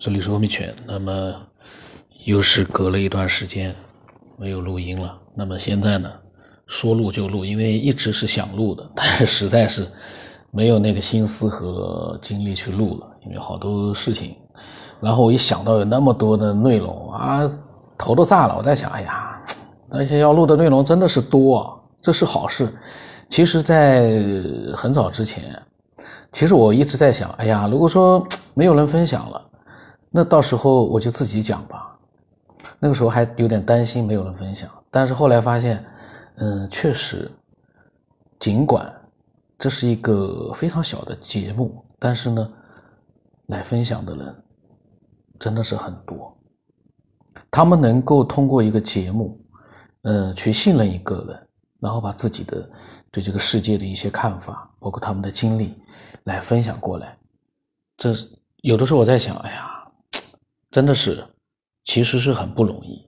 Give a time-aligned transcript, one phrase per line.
[0.00, 0.74] 这里是欧米犬。
[0.86, 1.34] 那么
[2.24, 3.74] 又是隔了一段时间
[4.38, 5.14] 没有录音了。
[5.34, 6.10] 那么现在呢，
[6.66, 9.86] 说录就录，因为一直是想录的， 但是实在是
[10.52, 14.34] 没有那个心思和精力去录了，因为好多事情。
[15.02, 17.50] 然后我一想到有那么多的内容啊，
[17.98, 18.56] 头都炸了。
[18.56, 19.38] 我在想，哎呀，
[19.90, 22.72] 那些要录的内容真的是多，这是好事。
[23.28, 24.18] 其实，在
[24.74, 25.62] 很早之前，
[26.32, 29.46] 其实我一直在想，哎呀，如果说没有人分享了。
[30.10, 31.86] 那到时候我就自己讲吧。
[32.78, 35.84] 那个时候还有点担心没有人分享，但是后来发现，
[36.36, 37.30] 嗯，确实，
[38.38, 38.90] 尽管
[39.58, 42.52] 这是一个非常小的节目，但是呢，
[43.46, 44.34] 来分享的人
[45.38, 46.36] 真的是很多。
[47.50, 49.38] 他们能够通过一个节目，
[50.02, 51.48] 嗯，去信任一个人，
[51.80, 52.68] 然后把自己的
[53.10, 55.76] 对这个世界的一些看法，包括他们的经历，
[56.24, 57.16] 来分享过来。
[57.96, 58.14] 这
[58.62, 59.69] 有的时候我在想，哎呀。
[60.70, 61.24] 真的是，
[61.84, 63.04] 其实是很不容易，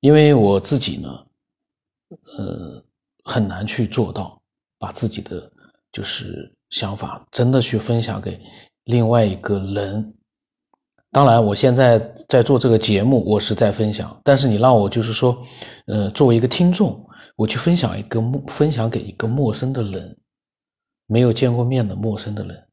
[0.00, 1.26] 因为我自己呢，
[2.38, 2.82] 呃，
[3.24, 4.40] 很难去做到
[4.78, 5.50] 把自己的
[5.92, 8.40] 就是想法真的去分享给
[8.84, 10.14] 另外一个人。
[11.12, 15.46] 当然，我现在在做这个节目，我是在分享，但是你让我就是说，
[15.86, 20.16] 呃，作为一个听众，我去分享一个陌分享给一个陌生的人，
[21.06, 22.66] 没有见过面的陌生的人，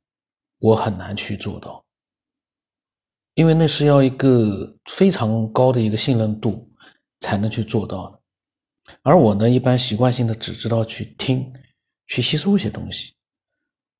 [0.59, 1.82] 我很难去做到。
[3.35, 6.69] 因为那是要一个非常高的一个信任度
[7.19, 8.19] 才能去做到的，
[9.01, 11.51] 而我呢，一般习惯性的只知道去听、
[12.05, 13.15] 去吸收一些东西，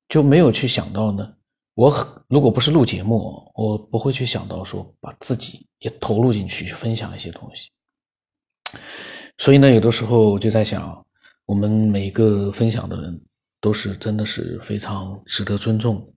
[0.08, 1.34] 就没有去想到呢。
[1.74, 1.92] 我
[2.28, 7.72] 如果不是录节目，我不会去想到说把自己也投入进去，去分享一些东西。
[9.38, 11.04] 所以呢，有的时候就在想，
[11.44, 13.20] 我们每一个分享的人
[13.60, 16.14] 都是真的是非常值得尊重。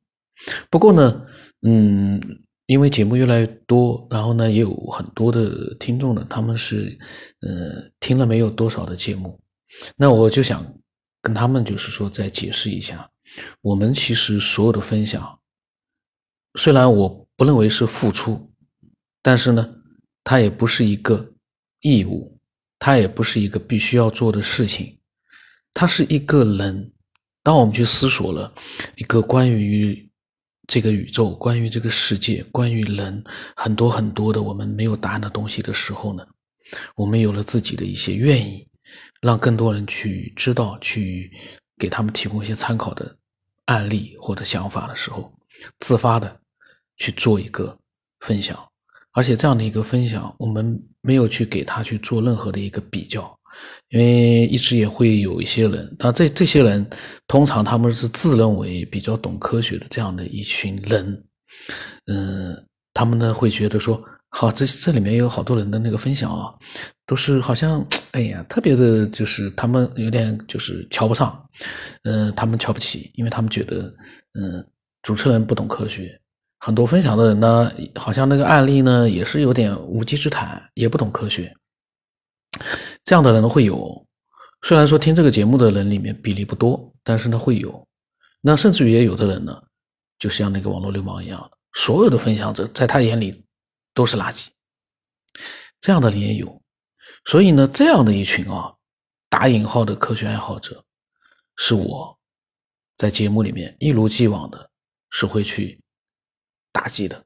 [0.69, 1.25] 不过呢，
[1.63, 2.21] 嗯。
[2.67, 6.97] 因为节目越来越多，然后呢，也有很多的听众呢，他们是，
[7.39, 9.39] 呃，听了没有多少的节目，
[9.95, 10.65] 那我就想
[11.21, 13.09] 跟他们就是说再解释一下，
[13.61, 15.39] 我们其实所有的分享，
[16.55, 18.52] 虽然我不认为是付出，
[19.21, 19.75] 但是呢，
[20.25, 21.33] 它也不是一个
[21.80, 22.37] 义务，
[22.80, 24.99] 它也不是一个必须要做的事情，
[25.73, 26.92] 它是一个人，
[27.42, 28.53] 当我们去思索了
[28.97, 30.05] 一个关于。
[30.67, 33.23] 这个宇宙，关于这个世界，关于人，
[33.55, 36.28] 很多很多的我们没有答案的东西的时候呢，
[36.95, 38.67] 我们有了自己的一些愿意，
[39.22, 41.32] 让更多人去知道，去
[41.78, 43.17] 给他们提供一些参考的
[43.66, 45.33] 案例或者想法的时候，
[45.80, 46.42] 自发的
[46.98, 47.80] 去做一个
[48.20, 48.61] 分享，
[49.14, 53.36] 而且这样的一个分享，我们没有去给他去做任何的一个比较。
[53.89, 56.85] 因为一直也会有一些人，那这这些人
[57.27, 61.23] 通常他们是自认为比较懂科学的这样的一群人，
[62.07, 66.53] 嗯，他们呢会觉得说，好，这这里面有好多人的那个分享啊，
[67.05, 71.41] 都是好像，哎呀，特别的，就是他们有点就是瞧不上，
[72.03, 73.93] 嗯，他们瞧不起，因为他们觉得，
[74.33, 74.65] 嗯，
[75.01, 76.19] 主持人不懂科学，
[76.59, 81.55] 很多分享的人呢，好像那个案例呢也是有点无稽之谈，也不懂科学。
[83.07, 84.05] 这样的人会有，
[84.63, 87.87] 虽然说听这个节目的人里面比例不多，但是呢会有。
[88.41, 89.63] 那甚至于也有的人呢，
[90.19, 93.45] 就像那个网络流氓一样，所有的分享者在他眼里
[93.93, 94.49] 都是垃圾。
[95.79, 96.61] 这样的人也有。
[97.23, 98.75] 所以呢，这样的一群啊，
[99.29, 100.83] 打引号的科学爱好者，
[101.55, 102.19] 是我
[102.97, 104.69] 在节目里面一如既往的
[105.11, 105.79] 是会去
[106.73, 107.23] 打击的。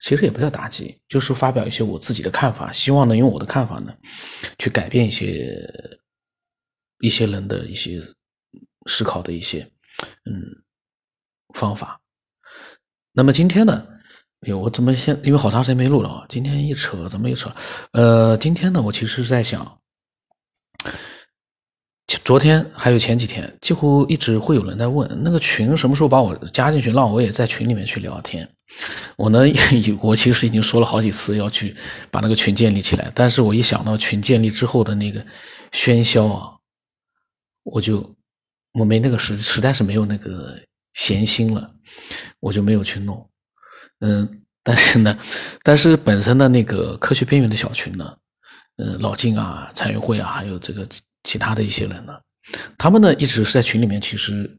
[0.00, 3.92] 其实也不叫打击，就是发表一些我自己的看法，希望能用我的看法呢，
[4.58, 5.62] 去改变一些
[7.00, 8.00] 一些人的一些
[8.86, 9.60] 思考的一些
[10.24, 10.62] 嗯
[11.54, 12.00] 方法。
[13.12, 13.86] 那么今天呢，
[14.42, 15.18] 哎呦，我怎么先？
[15.24, 17.52] 因为好长时间没录了啊，今天一扯怎么又扯？
[17.92, 19.78] 呃，今天呢，我其实是在想。
[22.24, 28.48] 昨天还有前几天，几乎一直会有人在问那个群什么时候把我加进去，让我也在群里面去聊天。
[29.16, 29.40] 我呢，
[30.00, 31.74] 我其实已经说了好几次要去
[32.10, 35.24] 把那个群建立起来，但是我一想到群建立之后的那个
[35.72, 36.56] 喧嚣啊，
[37.64, 38.14] 我就
[38.72, 40.58] 我没那个实实在是没有那个
[40.94, 41.70] 闲心了，
[42.40, 43.28] 我就没有去弄。
[44.00, 45.18] 嗯，但是呢，
[45.62, 48.16] 但是本身的那个科学边缘的小群呢，
[48.76, 50.86] 嗯，老金啊，参与会啊，还有这个。
[51.24, 52.14] 其他的一些人呢，
[52.78, 54.58] 他们呢一直是在群里面，其实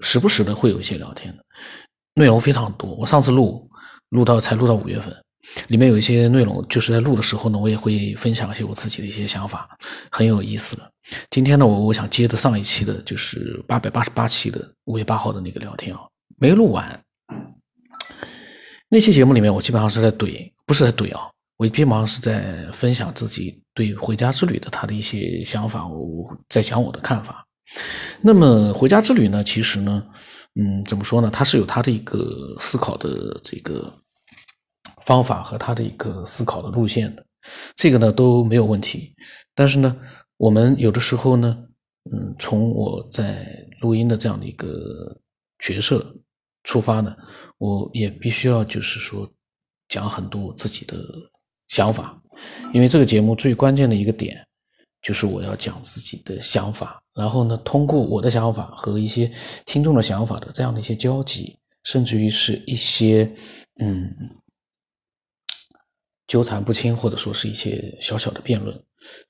[0.00, 1.44] 时不时的会有一些聊天的，
[2.18, 2.92] 内容非常多。
[2.96, 3.70] 我上次录
[4.10, 5.14] 录到才录到五月份，
[5.68, 9.68] 里面有一些内容，就是在录的时候呢，我也会分享一些我自己的一些想法，
[10.10, 10.82] 很有意思的。
[11.30, 16.00] 今天呢，我我想接着上一期的，就是八百八十八期的五月八号的那个聊天啊，
[16.38, 17.00] 没录完。
[18.90, 27.46] 那期节目里面，我基本上是在怼，不是在怼啊，我基本上是在分享自己对回家之旅的他的一些想法，我在讲我的看法。
[28.20, 30.02] 那么回家之旅呢，其实呢，
[30.60, 31.30] 嗯，怎么说呢？
[31.30, 33.92] 他是有他的一个思考的这个
[35.06, 37.24] 方法和他的一个思考的路线的，
[37.76, 39.14] 这个呢都没有问题。
[39.54, 39.96] 但是呢，
[40.36, 41.56] 我们有的时候呢，
[42.12, 43.46] 嗯，从我在
[43.80, 45.16] 录音的这样的一个
[45.60, 46.04] 角色
[46.64, 47.16] 出发呢，
[47.58, 49.30] 我也必须要就是说
[49.88, 50.96] 讲很多我自己的
[51.68, 52.20] 想法，
[52.74, 54.44] 因为这个节目最关键的一个点
[55.00, 59.32] 就是我要讲自己的想法，然后呢，通过我的想法和一些
[59.64, 63.30] 听众的想法的这样的一些交集，甚至于是一些
[63.80, 64.12] 嗯
[66.26, 68.84] 纠缠不清，或者说是一些小小的辩论，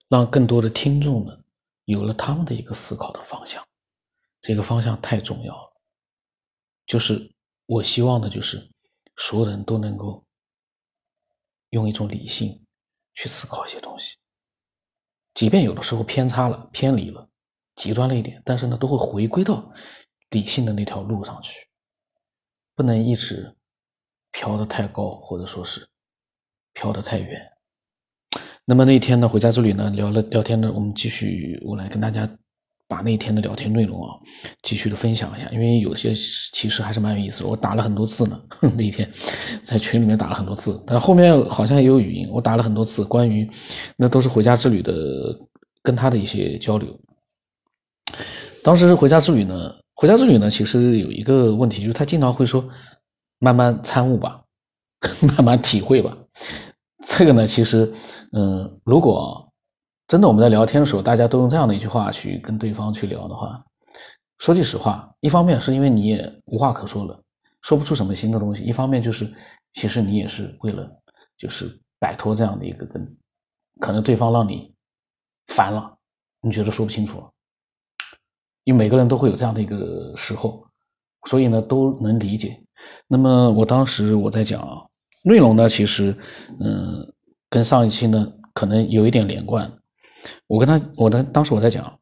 [0.08, 1.38] 让更多的听众呢
[1.84, 3.62] 有了他们的一个思考的方向。
[4.40, 5.72] 这个方向太重要了，
[6.86, 7.30] 就是
[7.66, 8.70] 我希望的，就是
[9.16, 10.24] 所有人都能够
[11.70, 12.64] 用一种理性
[13.14, 14.16] 去思考一些东西，
[15.38, 17.24] 即便有的时候偏差了、偏离了、
[17.76, 19.72] 极端了一点，但是呢，都会回归到
[20.30, 21.64] 理性的那条路上去，
[22.74, 23.54] 不能一直
[24.32, 25.86] 飘得太高，或者说是
[26.72, 27.40] 飘得太远。
[28.64, 32.28] 那么那天呢，回家之旅呢，聊了聊天呢，我们继续，我来跟大家。
[32.88, 34.16] 把那天的聊天内容啊，
[34.62, 36.14] 继续的分享一下，因为有些
[36.54, 37.48] 其实还是蛮有意思的。
[37.48, 38.40] 我打了很多字呢，
[38.74, 39.08] 那一天
[39.62, 43.48] 在群里面打了很多字，但后面好像也有语音，我打了很多字，关于
[43.96, 44.92] 那都是回家之旅的
[45.82, 46.88] 跟他的一些交流。
[48.64, 52.66] 当时回家之旅呢，回家之旅呢，其实有一个问题，就是他经常会说
[53.38, 54.40] 慢慢参悟吧，
[55.36, 56.16] 慢慢体会吧。
[57.06, 57.92] 这个呢，其实
[58.32, 59.46] 嗯，如果。
[60.08, 63.62] 真的，我们在聊天的时候，大家都用这样的一句话去跟对方去聊的话，
[64.38, 67.22] 说句实话，一方面是因为你也无话可说了，
[67.60, 69.30] 说不出什么新的东西；一方面就是，
[69.74, 70.90] 其实你也是为了
[71.36, 73.16] 就是摆脱这样的一个跟，
[73.80, 74.74] 可能对方让你
[75.48, 75.94] 烦了，
[76.40, 77.30] 你觉得说不清楚了，
[78.64, 80.66] 因为每个人都会有这样的一个时候，
[81.28, 82.58] 所以呢都能理解。
[83.06, 84.86] 那么我当时我在讲啊
[85.22, 86.16] 内容呢，其实
[86.60, 87.06] 嗯，
[87.50, 89.70] 跟上一期呢可能有一点连贯。
[90.48, 91.98] 我跟他，我的当时我在讲，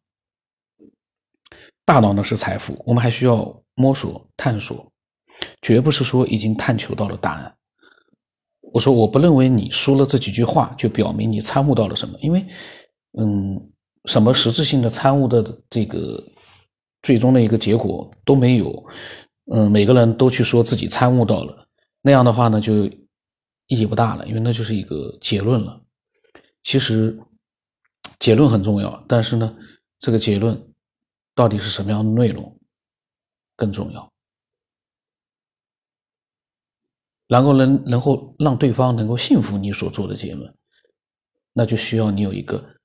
[1.85, 4.91] 大脑呢是财富，我们还需要摸索探索，
[5.61, 7.53] 绝不是说已经探求到了答案。
[8.73, 12.47] 我说我不认为你说了这几句话就表明你参悟到了什么，因为，
[13.19, 13.61] 嗯，
[14.05, 16.23] 什么实质性的参悟的这个
[17.03, 18.85] 最终的一个结果都没有，
[19.53, 21.67] 嗯，每个人都去说自己参悟到了，
[22.01, 25.83] 那样的话呢就意义不大了，因为那就是一个结论了。
[26.63, 27.19] 其实。
[28.19, 29.57] 结论很重要，但是呢，
[29.99, 30.73] 这个结论
[31.35, 32.59] 到底是什么样的内容
[33.57, 34.13] 更重要？
[37.27, 40.55] 然后能能够让对方能够信服你所做的结论，
[41.53, 42.77] 那就需要你有一个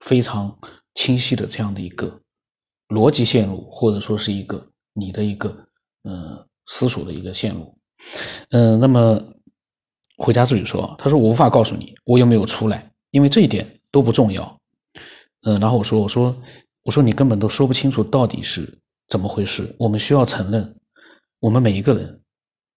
[0.00, 0.58] 非常
[0.94, 2.20] 清晰的这样的一个
[2.88, 5.48] 逻辑线路，或者说是一个你的一个
[6.04, 7.76] 嗯思索的一个线路。
[8.50, 9.18] 嗯，那么
[10.18, 13.77] 回家之旅说，他说我无法告诉你我有没有出来，因为这一点。
[13.90, 14.60] 都不重要，
[15.42, 16.36] 嗯，然后我说，我说，
[16.82, 19.74] 我说你根本都说不清楚到底是怎么回事。
[19.78, 20.78] 我们需要承认，
[21.40, 22.22] 我们每一个人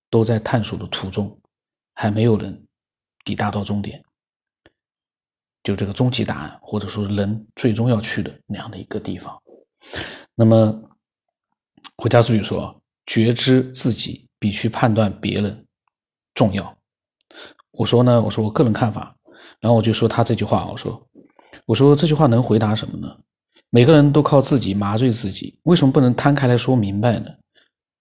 [0.09, 1.37] 都在探索的途中，
[1.93, 2.65] 还没有人
[3.25, 4.01] 抵达到终点，
[5.63, 9.37] 就这个终极答案，或者说人最终要去的那样的一个地方。
[10.33, 10.81] 那么，
[11.97, 15.65] 回家之旅说，觉知自己比去判断别人
[16.33, 16.77] 重要。
[17.71, 19.13] 我说呢，我说我个人看法。
[19.59, 21.07] 然后我就说他这句话，我说，
[21.65, 23.17] 我说这句话能回答什么呢？
[23.69, 27.31] 每个人都靠自己麻醉自己，为什么不能摊开来说明白呢？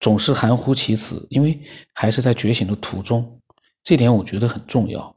[0.00, 1.60] 总是含糊其辞，因为
[1.94, 3.40] 还是在觉醒的途中，
[3.84, 5.14] 这点我觉得很重要。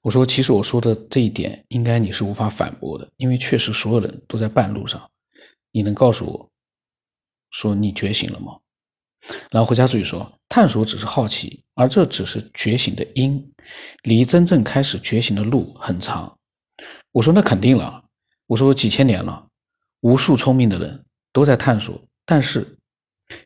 [0.00, 5.08] 我说，其实我说的这一点，应该你是无法反驳的，因为确实所有人都在半路上。
[5.70, 6.50] 你能告诉我，
[7.50, 8.58] 说你觉醒了吗？
[9.50, 10.32] 然后回家注意说。
[10.50, 13.52] 探索只是好奇，而这只是觉醒的因，
[14.04, 16.37] 离真正开始觉醒的路很长。
[17.18, 18.04] 我说那肯定了，
[18.46, 19.48] 我说几千年了，
[20.02, 22.78] 无数聪明的人都在探索，但是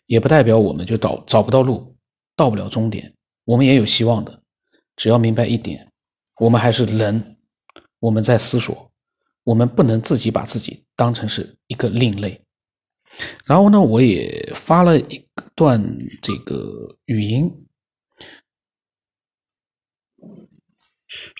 [0.04, 1.96] 也不代表我们就找找不到路，
[2.36, 3.14] 到不了终点。
[3.44, 4.42] 我们也有希望的，
[4.94, 5.90] 只要明白一点，
[6.36, 7.38] 我们还是人，
[7.98, 8.92] 我们在思索，
[9.42, 12.44] 我们不能自己把自己当成是一个另类。
[13.46, 15.82] 然后呢，我也发了一段
[16.20, 17.50] 这个语音。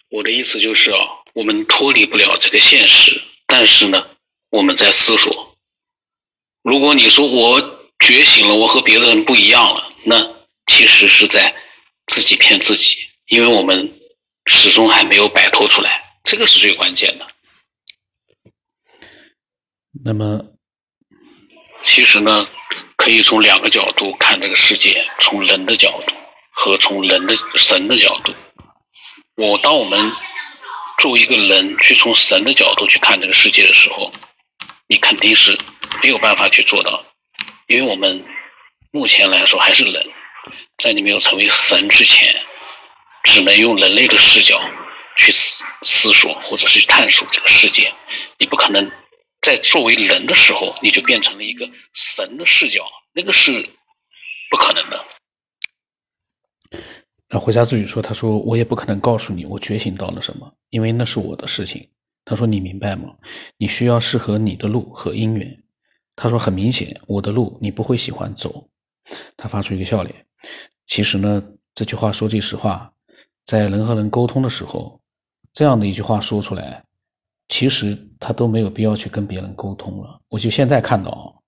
[0.09, 0.97] 我的意思就是啊，
[1.33, 4.07] 我们脱离不了这个现实，但是呢，
[4.51, 5.57] 我们在思索。
[6.62, 7.61] 如果你说我
[7.99, 10.35] 觉醒了，我和别的人不一样了，那
[10.67, 11.55] 其实是在
[12.07, 14.01] 自己骗自己，因为我们
[14.47, 17.27] 始终还没有摆脱出来，这个是最关键的。
[20.05, 20.41] 那么，
[21.83, 22.49] 其实呢，
[22.97, 26.12] 可以从两个角度看这个世界：从人的角度
[26.51, 28.35] 和从人的神的角度。
[29.37, 30.12] 我当我们
[30.99, 34.11] 作为一个人去从神的角度去看这个世界的时候，
[34.87, 35.59] 你肯定是
[36.03, 37.05] 没有办法去做到，
[37.67, 38.25] 因为我们
[38.91, 40.07] 目前来说还是人，
[40.77, 42.43] 在你没有成为神之前，
[43.25, 44.63] 只能用人类的视角
[45.17, 47.93] 去思思索或者是探索这个世界，
[48.39, 48.91] 你不可能。
[49.41, 53.71] 在作为人的时候，你就变成了一个神的视角，那个是
[54.49, 55.02] 不可能的。
[57.35, 61.89] 那回家自语说：“他说我也不可能告诉你我觉醒到了什么，因为那是我的事情。”
[62.27, 63.09] 他说：“你明白吗？
[63.57, 65.65] 你需要适合你的路和姻缘。”
[66.15, 68.69] 他说：“很明显，我的路你不会喜欢走。”
[69.35, 70.15] 他发出一个笑脸。
[70.87, 71.43] 其实呢，
[71.75, 72.93] 这句话说句实话，
[73.47, 75.01] 在人和人沟通的时候，
[75.55, 76.85] 这样的一句话说出来。
[77.49, 80.21] 其实他都没有必要去跟别人沟通了。
[80.29, 81.43] 我就现在看到，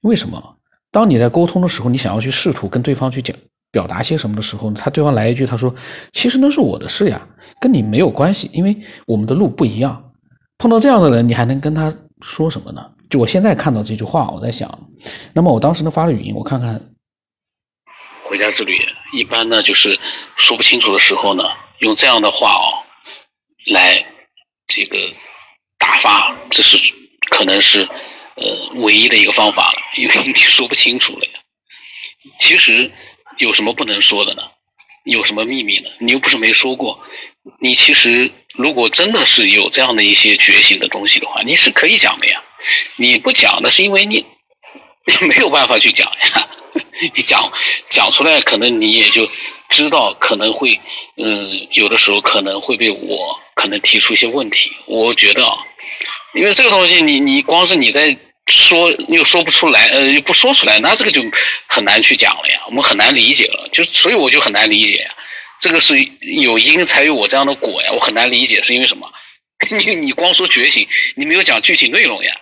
[0.00, 0.58] 为什么？
[0.90, 3.36] 当你在沟通的时候，你想要去试图跟对方去讲
[3.70, 5.74] 表达些什么的时候呢，他对方来一句，他说
[6.12, 7.26] ：“其实那是我的事呀，
[7.60, 10.12] 跟你没有关系，因为我们的路不一样。”
[10.58, 12.84] 碰到这样的人，你还能跟他说什么呢？
[13.08, 14.68] 就我现在看到这句话，我在想，
[15.32, 16.80] 那么我当时呢发了语音，我看看。
[18.24, 18.78] 回家之旅
[19.12, 19.98] 一般呢，就是
[20.36, 21.44] 说不清楚的时候呢，
[21.80, 22.84] 用这样的话哦，
[23.72, 24.04] 来
[24.66, 24.98] 这个。
[25.80, 26.76] 打发，这是
[27.30, 31.30] 可能是呃唯一的一个方法了，因为你说不清楚了呀。
[32.40, 32.90] 其实
[33.38, 34.42] 有什么不能说的呢？
[35.04, 35.88] 有什么秘密呢？
[36.00, 37.00] 你又不是没说过。
[37.60, 42.42] 你其实如果真的是有这样的一些觉醒的东西的话，你是可以讲的呀。
[42.96, 44.24] 你不讲的是因为你
[45.26, 46.48] 没有办法去讲呀。
[47.14, 47.50] 你讲
[47.88, 49.26] 讲出来，可能你也就
[49.70, 50.78] 知道，可能会
[51.16, 54.70] 嗯有的时候可能会被我可能提出一些问题。
[54.86, 55.56] 我觉得啊。
[56.34, 58.14] 因为这个东西，你你光是你在
[58.48, 61.22] 说又说不出来，呃，又不说出来，那这个就
[61.68, 65.14] 很难去讲了呀，我们很难理解了，就所以我就很难理解呀。
[65.60, 65.94] 这个是
[66.40, 69.12] 有因才有我这样的果呀，我很难理解是因为什么？
[69.84, 70.86] 你 你光说觉醒，
[71.16, 72.32] 你没有讲具体内容呀。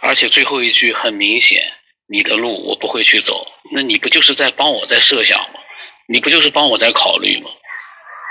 [0.00, 1.72] 而且最后一句很明显，
[2.08, 5.60] 你的路我不会去走，那你不就是在帮我在设想吗？
[6.08, 7.50] 你不就是帮我在考虑吗？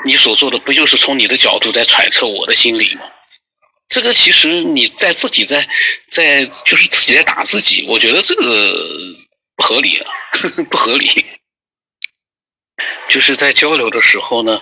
[0.06, 3.02] 你所做的不就是从你的角度在揣测我的心理吗？
[3.90, 5.68] 这个其实你在自己在
[6.10, 8.96] 在就是自己在打自己，我觉得这个
[9.56, 10.08] 不合理啊，
[10.70, 11.26] 不合理。
[13.10, 14.62] 就是在交流的时候呢，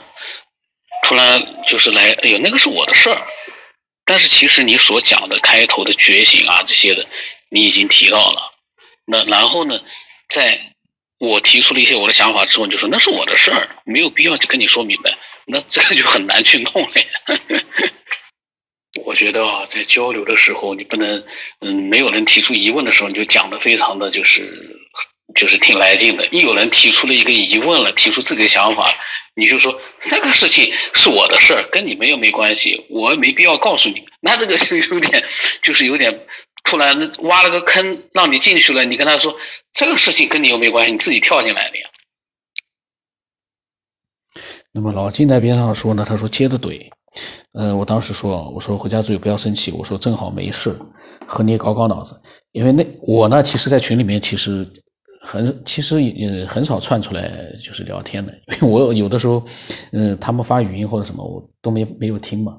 [1.04, 3.28] 突然就是来，哎呦，那个是我的事儿。
[4.06, 7.06] 但是其实你所讲的开头的觉醒啊这些的，
[7.50, 8.54] 你已经提到了。
[9.06, 9.82] 那然后呢，
[10.30, 10.74] 在
[11.20, 15.18] 我提出了一些我的想法之后，你就说那是我的事儿，没有必要去跟你说明白。
[15.46, 17.40] 那这个就很难去弄了呀。
[19.08, 21.24] 我觉得啊，在交流的时候，你不能，
[21.62, 24.82] 嗯，没有人提出疑问的时候，你就讲的非常的就是，
[25.34, 26.28] 就是挺来劲的。
[26.28, 28.86] 一有人提出了一个疑问了，提出自己的想法，
[29.34, 29.80] 你就说
[30.12, 34.06] 那个事情是我的事儿，跟你们又没关系，我没必要告诉你。
[34.20, 35.24] 那这个就有点，
[35.64, 36.28] 就是有点
[36.66, 39.38] 突然挖了个坑让你进去了，你跟他说
[39.72, 41.88] 这个事情跟你又没关系，你自己跳进来的呀。
[44.74, 46.90] 那么老金在边上说呢，他说接着怼。
[47.58, 50.76] 呃，我当时说，我说回家之后不要生气，我说正好没事，
[51.28, 52.16] 和你搞搞脑子。
[52.52, 54.68] 因为那我呢，其实，在群里面其实
[55.22, 59.44] 很，其实也很少窜出来就是聊天的，因为我有的时候，
[59.92, 62.56] 嗯，他们发语音或者什么，我都没没有听嘛。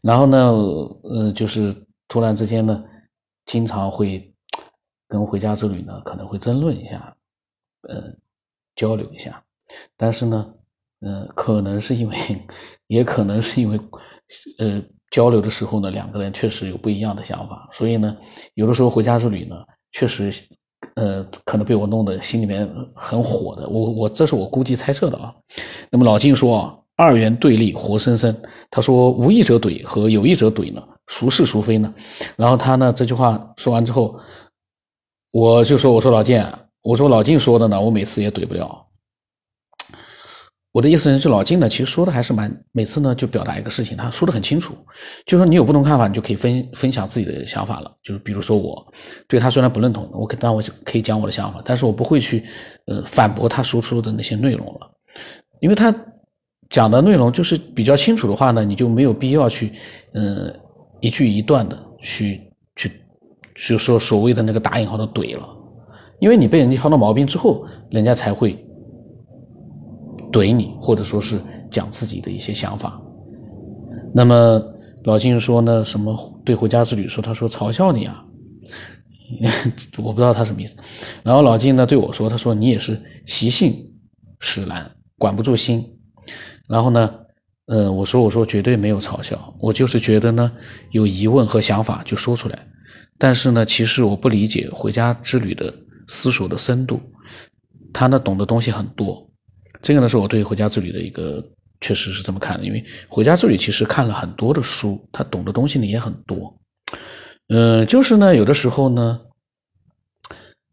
[0.00, 0.50] 然后呢，
[1.04, 1.72] 呃，就是
[2.08, 2.82] 突然之间呢，
[3.46, 4.34] 经常会
[5.06, 7.16] 跟回家之旅呢可能会争论一下，
[7.88, 8.02] 呃，
[8.74, 9.40] 交流一下，
[9.96, 10.52] 但是呢。
[11.04, 12.16] 嗯，可能是因为，
[12.86, 13.76] 也可能是因为，
[14.58, 18.16] 呃，交流的时候呢，两个人确实有不一样的想法，所以呢，
[18.54, 19.56] 有的时候回家之旅呢，
[19.92, 20.32] 确实，
[20.94, 23.68] 呃，可能被我弄得心里面很火的。
[23.68, 25.34] 我我这是我估计猜测的啊。
[25.90, 28.34] 那么老金说，二元对立活生生，
[28.70, 31.92] 他说无意者怼和有意者怼呢，孰是孰非呢？
[32.36, 34.18] 然后他呢这句话说完之后，
[35.32, 36.42] 我就说我说老金，
[36.82, 38.86] 我说老金说的呢，我每次也怼不了。
[40.72, 44.74] 我的意思是，就老金呢，其实说的还是蛮每次呢，就表达一个事情，他说的很清楚，
[45.26, 47.94] 就说你有不同看法，你就可以分分享自己的想法了。
[48.02, 48.82] 就是比如说我
[49.28, 52.42] 对他虽然不认同，我可当然我可以讲我的想法，但是我不会去
[52.86, 54.90] 呃反驳他说出的那些内容了，
[55.60, 55.94] 因为他
[56.70, 59.72] 讲的内容就是比较清楚的话呢，你就没有必要去
[60.14, 60.50] 嗯
[61.00, 62.40] 一句一段的去
[62.76, 62.90] 去
[63.54, 65.46] 就说所谓的那个打引号的怼了。
[66.18, 68.56] 因为你被人家挑到毛病之后，人家才会
[70.32, 71.38] 怼你，或者说是
[71.70, 73.00] 讲自己的一些想法。
[74.14, 74.60] 那么
[75.04, 78.24] 老金说呢，什么对回家之旅说，他说嘲笑你啊，
[79.98, 80.76] 我不知道他什么意思。
[81.22, 83.90] 然后老金呢对我说，他说你也是习性
[84.40, 85.84] 使然，管不住心。
[86.68, 87.14] 然后呢，
[87.66, 90.50] 呃，我说我说绝对没有嘲笑，我就是觉得呢
[90.90, 92.58] 有疑问和想法就说出来。
[93.18, 95.72] 但是呢，其实我不理解回家之旅的
[96.06, 97.00] 思索的深度，
[97.92, 99.28] 他呢懂的东西很多。
[99.82, 101.44] 这个呢是我对回家之旅的一个
[101.80, 106.56] 确实是这么看的，因为回家之旅其实看了很多的书，他懂的东西呢也很多。
[107.48, 109.20] 嗯，就是呢有的时候呢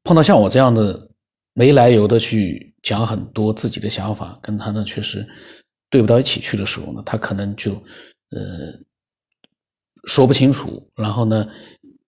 [0.04, 1.10] 碰到像我这样的
[1.54, 5.28] 没来由的去讲很多自己的想法，跟他呢确实
[5.90, 7.74] 对不到一起去的时候呢，他可能就
[8.30, 8.72] 呃
[10.06, 11.46] 说不清楚，然后呢。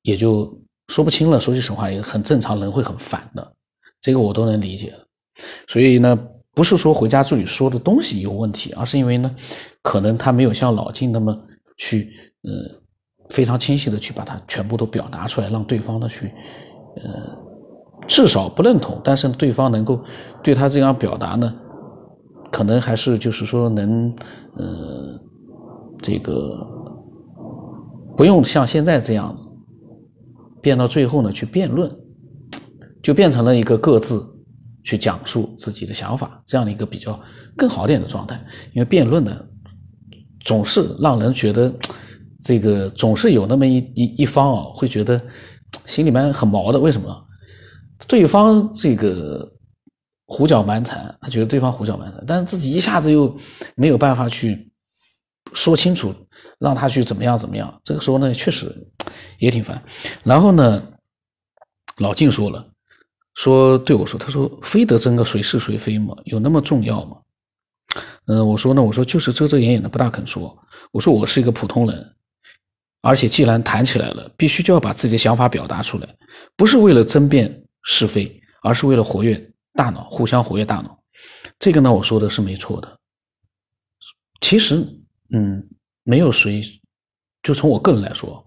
[0.03, 0.51] 也就
[0.87, 1.39] 说不清了。
[1.39, 3.53] 说句实话，也很正常，人会很烦的，
[4.01, 4.91] 这个我都能理解。
[5.67, 6.17] 所以呢，
[6.53, 9.35] 不是说回家之旅说的东西有问题，而是因为呢，
[9.81, 11.37] 可能他没有像老金那么
[11.77, 12.11] 去，
[12.43, 12.51] 呃，
[13.29, 16.27] 非常清晰的去把它全部都表达出来，让对方呢去，
[16.97, 17.03] 呃，
[18.07, 20.03] 至少不认同，但是对方能够
[20.43, 21.53] 对他这样表达呢，
[22.51, 24.13] 可能还是就是说能，
[24.57, 25.19] 呃，
[26.01, 26.57] 这个
[28.17, 29.47] 不用像现在这样子。
[30.61, 31.91] 变到最后呢，去辩论，
[33.01, 34.23] 就变成了一个各自
[34.83, 37.19] 去讲述自己的想法这样的一个比较
[37.55, 38.35] 更好点的状态。
[38.73, 39.45] 因为辩论呢，
[40.41, 41.73] 总是让人觉得
[42.43, 45.21] 这个总是有那么一一一方啊，会觉得
[45.85, 46.79] 心里面很毛的。
[46.79, 47.27] 为什么？
[48.07, 49.47] 对方这个
[50.25, 53.37] 胡搅蛮缠，他觉得对方胡搅蛮缠，但是自己一下子又
[53.75, 54.71] 没有办法去
[55.53, 56.13] 说清楚。
[56.59, 57.81] 让他去怎么样怎么样？
[57.83, 58.71] 这个时候呢，确实
[59.39, 59.83] 也挺烦。
[60.23, 60.81] 然后呢，
[61.97, 62.70] 老静说了，
[63.41, 66.15] 说对我说，他说非得争个谁是谁非吗？
[66.25, 67.17] 有那么重要吗？
[68.27, 70.55] 嗯，我说呢，我说就是遮遮掩掩的，不大肯说。
[70.91, 72.15] 我说我是一个普通人，
[73.01, 76.15] 而且既然谈起来了，必须就要把自己的想法表达出来，
[76.55, 81.01] 不是为了争辩是非，而是为了活跃大脑，互相活跃大脑。
[81.57, 82.99] 这个呢，我说的是没错的。
[84.41, 84.75] 其实，
[85.33, 85.67] 嗯。
[86.03, 86.63] 没有谁，
[87.43, 88.43] 就从我个人来说，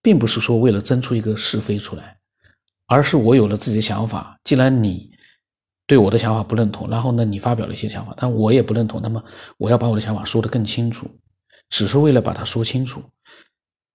[0.00, 2.18] 并不是说为了争出一个是非出来，
[2.92, 4.38] 而是我有了自己的想法。
[4.44, 5.10] 既然你
[5.86, 9.22] 对我的想法不认同，然后呢，你发表了一些想法，但我也不认同，那么
[9.56, 11.08] 我要把我的想法说得更清楚，
[11.70, 13.02] 只是为了把它说清楚，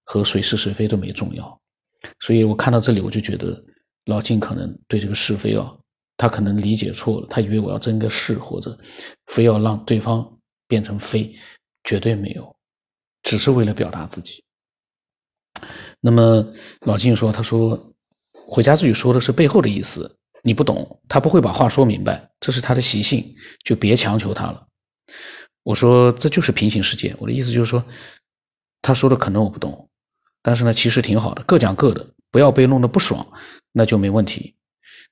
[0.04, 1.60] 和谁是谁非都没重要。
[2.20, 3.62] 所以我看到这里，我就觉得
[4.06, 5.72] 老金可能对这个是非啊，
[6.16, 8.76] 他可能理解错了，他以为我要争个是，或者
[9.26, 10.26] 非要让对方
[10.66, 11.32] 变成非。
[11.84, 12.54] 绝对没有，
[13.22, 14.44] 只是为了表达自己。
[16.00, 16.46] 那么
[16.80, 17.94] 老金说：“他说
[18.50, 24.66] 回家之旅说的是背后的意思，你不懂，他不会把话说明白，这是他的习性，就别强求他了。”
[25.62, 27.84] 我说：“这就是平行世界。”我的意思就是说，
[28.80, 29.90] 他说的可能我不懂，
[30.40, 33.26] 但是呢，其实挺好的，各讲各的，不要被弄得不爽，
[33.72, 34.56] 那就没问题。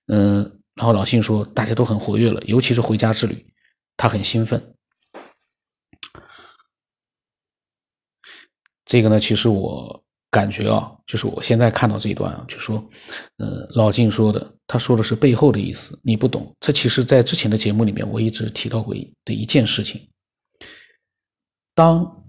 [0.06, 3.46] 嗯，然后老信说大家都很活跃了，尤其是回家之旅，
[3.98, 4.74] 他很兴奋。
[8.86, 12.84] 这个呢，其实我感觉啊，就是我现在看到这一段啊，就说，
[13.38, 16.54] 呃，老金说的，他说的是背后的意思，你不懂。
[16.60, 20.06] 这其实，在之前的节目里面，我一直提到过的一件事情。
[21.74, 22.24] 当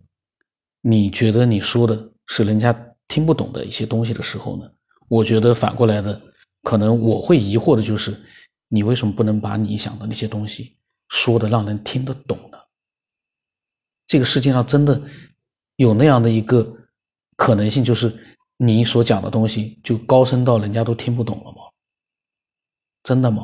[0.81, 2.73] 你觉得你说的是人家
[3.07, 4.69] 听不懂的一些东西的时候呢，
[5.09, 6.21] 我觉得反过来的，
[6.63, 8.15] 可能我会疑惑的就是，
[8.69, 10.77] 你为什么不能把你想的那些东西
[11.09, 12.57] 说的让人听得懂呢？
[14.05, 15.01] 这个世界上真的。
[15.77, 16.75] 有那样的一个
[17.37, 18.13] 可能性，就是
[18.57, 21.61] 你所讲的东西就高深到人家都听不懂了吗？
[23.03, 23.43] 真的吗？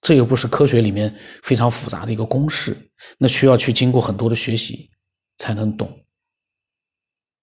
[0.00, 4.90] 这又不是科学里面非常复杂的一个公式，那需要去经过很多的学习
[5.38, 6.04] 才能懂。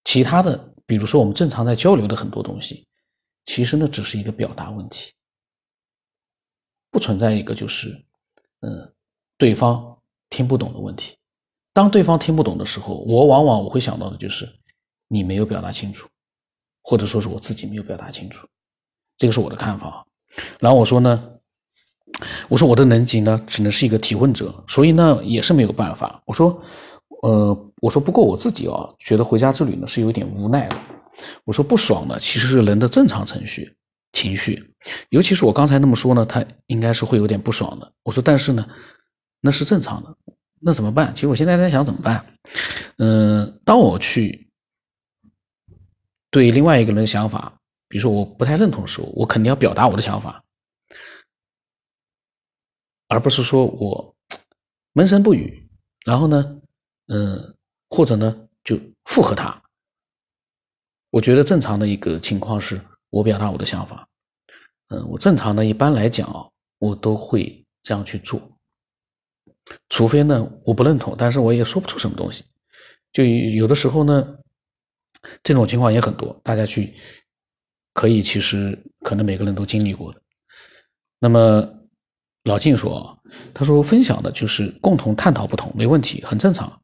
[0.04, 2.88] 其他的，比如说我们正常在交流的很多东西，
[3.46, 5.14] 其实那只是一个表达问题，
[6.90, 7.90] 不存在一个就是，
[8.62, 8.94] 嗯，
[9.38, 11.16] 对方听不懂的问题。
[11.72, 14.59] 当对方听不懂的时候，我往往我会想到的就是
[15.10, 16.08] 你没有表达清楚，
[16.82, 18.48] 或者说是我自己没有表达清楚，
[19.18, 20.06] 这个是我的看法。
[20.60, 21.30] 然后我说呢，
[22.48, 26.22] 我说我的能级呢只能是一个提问者，所以呢也是没有办法。
[26.26, 26.62] 我说，
[27.24, 30.78] 呃，我说不过我自己啊，觉得回家之旅呢是有点无奈的。
[31.44, 33.76] 我说不爽呢其实是人的正常程序
[34.14, 34.74] 情绪，
[35.10, 37.92] 尤其是我刚才那么说呢，他应该是会有点不爽的。
[38.04, 38.66] 我说但是呢，
[39.42, 40.16] 那是正常的。
[40.62, 41.14] 那怎么办？
[41.16, 42.26] 其实我现在在想怎么办。
[42.98, 44.49] 嗯，当我去
[46.32, 50.44] 对另外一个人的想法比如说我不太认同的时候，我肯定要表达我的想法，
[53.08, 54.16] 而不是说我
[54.94, 55.68] 闷声不语，
[56.06, 56.62] 然后呢，
[57.08, 57.56] 嗯，
[57.90, 59.60] 或者呢就附和他。
[61.10, 64.08] 我觉得正常的一个情况是我表达我的想法，
[64.90, 68.40] 嗯，我正常的一般来讲啊，我都会这样去做，
[69.90, 72.46] 除非呢我不认同，但是我也说不出什么东西。
[73.12, 74.38] 就有的时候呢，
[75.44, 76.94] 这种情况也很多，大家去
[77.94, 80.22] 可以，其实可能每个人都经历过的。
[81.20, 81.68] 那么
[82.46, 83.22] 老晋说，
[83.54, 86.82] 他说分享的就是共同探讨不同，没问题，很正常。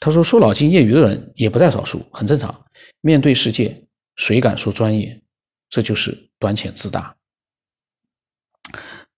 [0.00, 2.52] 他说说老晋业余的人也不在少数，很正常。
[3.00, 5.22] 面对世界，谁敢说专业？
[5.68, 7.14] 这就是短浅自大。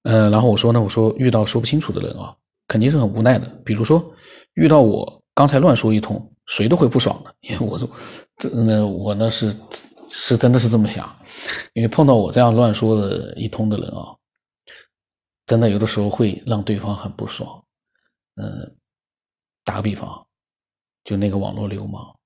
[0.02, 2.36] 嗯，然后我说呢，我说遇到说不清楚的人啊，
[2.68, 3.48] 肯定是很无奈的。
[3.64, 4.14] 比如说
[4.54, 6.28] 遇到我刚才乱说一通。
[6.46, 7.88] 谁都会不爽的，因为我说
[8.48, 9.54] 说，这呢，我呢是
[10.10, 11.08] 是真的是这么想，
[11.74, 14.14] 因为碰到我这样乱说的一通的人啊，
[15.46, 17.64] 真的有的时候会让对方很不爽。
[18.36, 18.76] 嗯，
[19.64, 20.26] 打个比方，
[21.04, 22.16] 就那个网络流氓。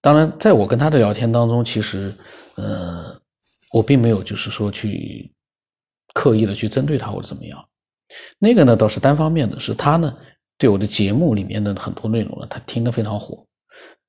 [0.00, 2.14] 当然，在我跟他的聊天当中，其实，
[2.56, 3.20] 嗯，
[3.72, 5.32] 我并没有就是说去
[6.12, 7.68] 刻意的去针对他或者怎么样，
[8.38, 10.16] 那个呢倒是单方面的，是他呢。
[10.56, 13.44] 对我的节目里面的很多内容呢，他听得非常火，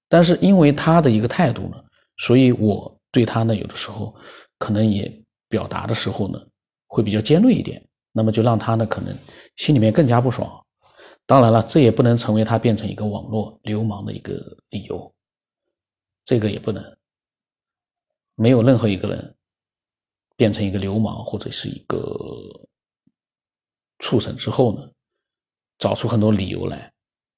[0.07, 1.83] 但是因为他的一个态度呢，
[2.17, 4.15] 所以我对他呢有的时候
[4.57, 5.11] 可能也
[5.49, 6.39] 表达的时候呢
[6.87, 9.15] 会比较尖锐一点，那么就让他呢可能
[9.55, 10.65] 心里面更加不爽。
[11.25, 14.33] 当然了，这也不能成为他变成一个网络流氓的一个
[14.69, 15.13] 理由，
[16.23, 16.83] 这个也不能。
[18.35, 19.35] 没有任何一个人
[20.35, 21.97] 变成一个流氓或者是一个
[23.99, 24.89] 畜生之后呢。
[25.77, 26.89] 找出很多理由来，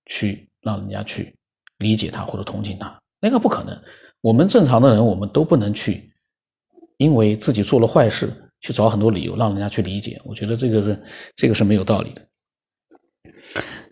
[0.05, 1.35] 去让人家去
[1.79, 3.79] 理解他或者同情他，那个不可能。
[4.21, 6.11] 我们正常的人，我们都不能去，
[6.97, 10.19] 因为自己做了坏事，去找很多理由让人家去理解。
[10.25, 11.03] 我觉得这个是
[11.35, 12.27] 这个是没有道理的。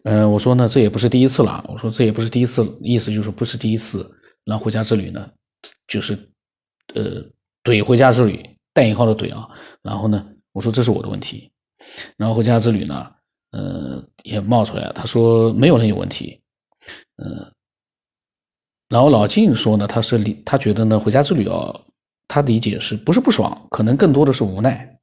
[0.03, 1.63] 嗯，我说呢，这也不是第一次了。
[1.67, 4.09] 我说这也不是第一次，意思就是不是第一次
[4.43, 5.29] 让回家之旅呢，
[5.87, 6.13] 就是
[6.93, 7.23] 呃
[7.63, 8.43] 怼回家之旅
[8.73, 9.47] 带引号的怼啊。
[9.81, 11.51] 然后呢，我说这是我的问题。
[12.17, 13.11] 然后回家之旅呢。
[13.51, 14.91] 呃，也冒出来。
[14.93, 16.41] 他说没有人有问题，
[17.23, 17.53] 嗯，
[18.89, 21.81] 然后老晋说呢，他是理，他觉得呢，回家之旅哦，
[22.27, 24.97] 他理解是不是不爽，可能更多的是无奈，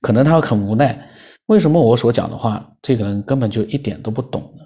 [0.00, 1.10] 可能他很无奈。
[1.46, 4.64] 为什么我所讲的话，这个人根本就一点都不懂呢？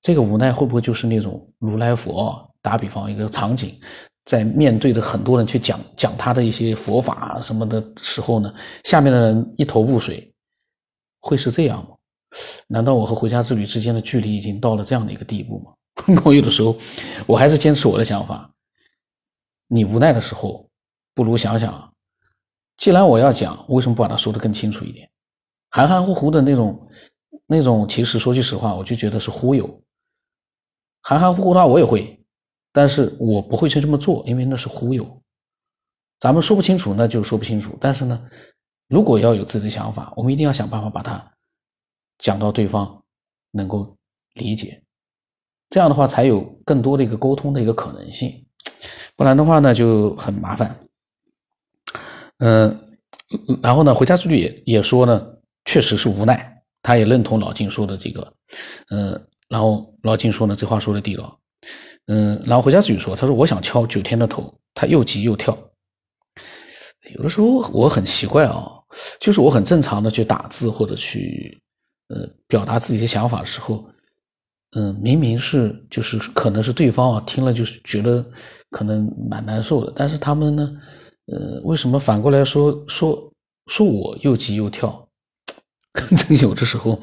[0.00, 2.50] 这个无奈会不会就是那种如来佛？
[2.60, 3.78] 打比方，一个场景，
[4.24, 8.52] 在面对着很多人去讲讲他的一些佛法什么的时候呢，
[8.84, 10.32] 下面的人一头雾水。
[11.20, 11.90] 会是这样吗？
[12.66, 15.72] 难道我和回家之旅之间的距离已经到了这样的一个地步吗？
[16.24, 16.76] 我有的时候，
[17.26, 18.52] 我还是坚持我的想法。
[19.68, 20.68] 你无奈的时候，
[21.14, 21.94] 不如想想，
[22.76, 25.10] 既然我要讲，为什么不把它说得更清楚一点？
[25.70, 26.88] 含含糊糊的那种，
[27.46, 29.82] 那种，其实说句实话，我就觉得是忽悠。
[31.02, 32.24] 含含糊糊的话我也会，
[32.72, 35.22] 但是我不会去这么做，因为那是忽悠。
[36.20, 37.76] 咱们说不清楚，那就说不清楚。
[37.80, 38.30] 但是呢？
[38.88, 41.32] 如果要有自己的想法，我们一定要想办法把它
[42.18, 43.02] 讲到对方
[43.50, 43.96] 能够
[44.34, 44.82] 理解，
[45.72, 48.30] 这样的话才有更多的一个沟通的一个可能性，
[49.16, 50.78] 不然的话呢就很麻烦。
[52.40, 52.78] 嗯，
[53.62, 55.26] 然后呢，回家之旅也也说呢，
[55.64, 58.34] 确实是无奈，他也认同老金说的这个，
[58.90, 61.40] 嗯，然后老金说呢，这话说的地道，
[62.08, 65.56] 嗯，然后回家之旅说，他说我想敲九天的头，他又急又跳，
[67.16, 68.68] 有的时候我很奇怪啊。
[69.18, 71.58] 就是我很正常的去打字或者去，
[72.08, 73.82] 呃，表达自己的想法的时候，
[74.74, 78.24] 嗯，明明是就是可能是对方啊听了就是觉得
[78.70, 80.76] 可能蛮难受的，但是他们呢，
[81.26, 83.32] 呃，为什么反过来说说
[83.66, 85.06] 说我又急又跳？
[86.16, 86.98] 真 有的时候，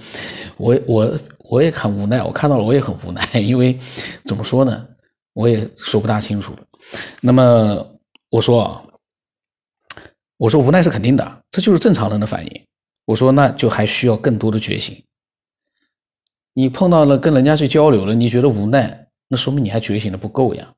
[0.58, 3.80] 我我我也很无奈，我看到了我也很无奈，因为
[4.26, 4.88] 怎么说呢，
[5.34, 6.60] 我也说不大清楚了。
[7.22, 7.88] 那么
[8.30, 8.84] 我说啊。
[10.38, 12.66] 我说无奈是肯定的，这就是正常人的反应。
[13.04, 14.96] 我说那就还需要更多的觉醒。
[16.54, 20.76] 你碰到了跟人家去交流了，你觉得无奈，那说明你还觉醒的不够呀。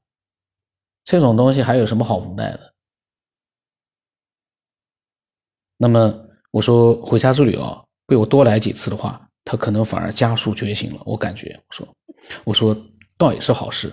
[1.03, 2.73] 这种东西还有什么好无奈的？
[5.77, 11.01] 那么我说回家之旅啊，被我多来几次的话，他可能反而加速觉醒了。
[11.05, 11.95] 我感觉，我说，
[12.43, 12.77] 我说
[13.17, 13.91] 倒也是好事。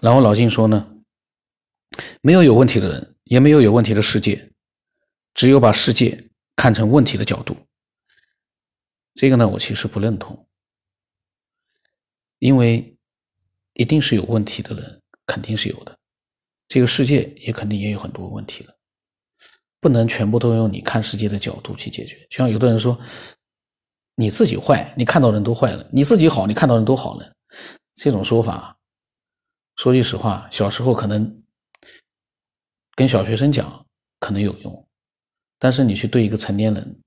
[0.00, 0.96] 然后老金说呢，
[2.22, 4.50] 没有有问题的人，也没有有问题的世界。
[5.32, 7.56] 只有把世界看成问题的角度，
[9.14, 10.48] 这个呢，我其实不认同，
[12.40, 12.94] 因为
[13.74, 15.96] 一定是有问题的人，肯定是有的，
[16.66, 18.76] 这个世界也肯定也有很多问题的，
[19.78, 22.16] 不能全部都用你看世界的角度去解决。
[22.28, 22.98] 就像有的人说，
[24.16, 27.32] 你自己坏，你看到人都坏了；你自己好，你看到人都好了。
[27.94, 28.76] 这种说法，
[29.76, 31.42] 说句实话，小时候可能
[32.94, 33.86] 跟小学生讲
[34.18, 34.88] 可能有用，
[35.58, 37.00] 但是你去对一个成年人，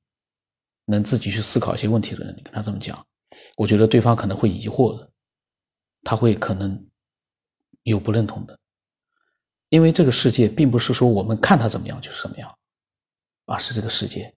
[0.85, 3.03] 能自己去思考一些问题的人，你跟他这么讲，
[3.57, 5.09] 我觉得对方可能会疑惑的，
[6.03, 6.89] 他会可能
[7.83, 8.59] 有不认同的。
[9.69, 12.59] 因为这个世界并不是说我们看他怎么样就是怎么样，
[13.45, 14.35] 而是这个世界，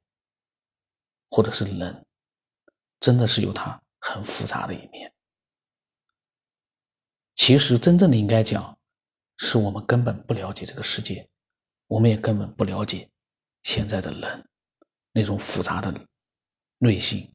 [1.30, 2.06] 或者是人，
[3.00, 5.12] 真的是有他很复杂的一面。
[7.34, 8.78] 其实真正的应该讲，
[9.36, 11.28] 是我们根本不了解这个世界，
[11.86, 13.10] 我们也根本不了解
[13.62, 14.48] 现在的人
[15.12, 15.94] 那种复杂的
[16.78, 17.30] 内心，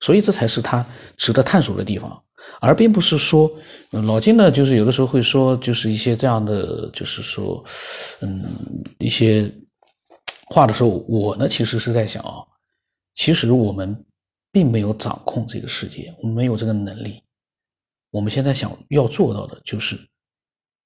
[0.00, 0.86] 所以这才是他
[1.18, 2.23] 值得探索的地方。
[2.60, 3.50] 而并不是说，
[3.90, 7.62] 老金呢，就是有的时候会说，就是一些这样的，就是说，
[8.20, 8.42] 嗯，
[8.98, 9.52] 一些
[10.46, 12.42] 话的时候，我呢其实是在想啊，
[13.14, 14.04] 其实我们
[14.50, 17.22] 并没有掌控这个世界，我们没有这个能力。
[18.10, 19.98] 我们现在想要做到的就是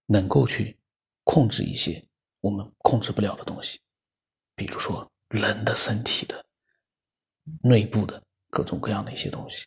[0.07, 0.77] 能够去
[1.25, 2.03] 控制一些
[2.41, 3.79] 我们控制不了的东西，
[4.57, 6.43] 比如说人的身体的
[7.63, 9.67] 内部的各种各样的一些东西。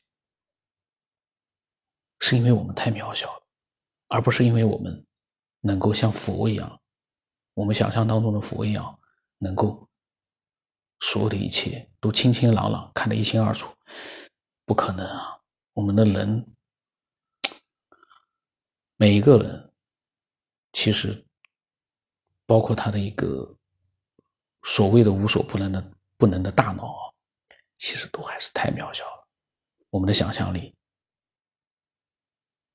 [2.21, 3.43] 是因为我们太渺小了，
[4.07, 5.05] 而不是因为我们
[5.59, 6.79] 能够像佛一样，
[7.55, 8.99] 我们想象当中的佛一样，
[9.39, 9.89] 能够
[10.99, 13.75] 所有的一切都清清朗朗，看得一清二楚，
[14.65, 15.39] 不可能啊！
[15.73, 16.55] 我们的人，
[18.97, 19.73] 每一个人，
[20.73, 21.25] 其实
[22.45, 23.57] 包括他的一个
[24.63, 27.13] 所谓的无所不能的不能的大脑，
[27.77, 29.27] 其实都还是太渺小了，
[29.89, 30.75] 我们的想象力。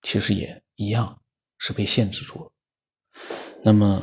[0.07, 1.21] 其实也一样
[1.59, 2.51] 是被限制住了。
[3.64, 4.01] 那么，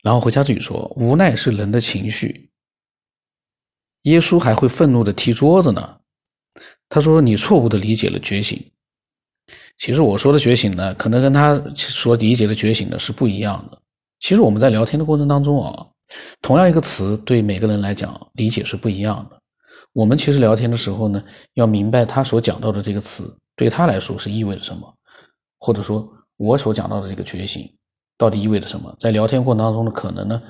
[0.00, 2.48] 然后回家之语说：“无奈是人的情绪。”
[4.02, 5.98] 耶稣还会愤怒的踢桌子呢。
[6.88, 8.64] 他说：“你错误的理解了觉醒。”
[9.76, 13.82] 其实我说的觉醒呢，可能跟他所理解的觉醒呢是不一样的。
[14.20, 15.84] 其实我们在聊天的过程当中啊，
[16.40, 19.42] 同样一个词对每个人来讲理解是不一样的。
[19.92, 21.20] 我们其实聊天的时候呢，
[21.54, 23.36] 要明白他所讲到的这个词。
[23.56, 24.94] 对他来说是意味着什么，
[25.58, 27.68] 或者说我所讲到的这个觉醒
[28.18, 28.94] 到底意味着什么？
[29.00, 30.42] 在聊天过程当中呢，可能呢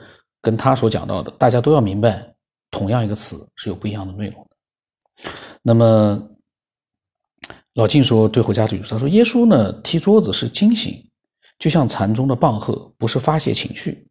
[0.43, 2.35] 跟他所讲到的，大家都要明白，
[2.71, 5.31] 同样一个词是有不一样的内容的。
[5.63, 6.21] 那么
[7.75, 10.95] 老静说对回家主他说耶稣呢踢桌子是惊醒，
[11.59, 14.07] 就像禅宗的棒喝，不是发泄情绪。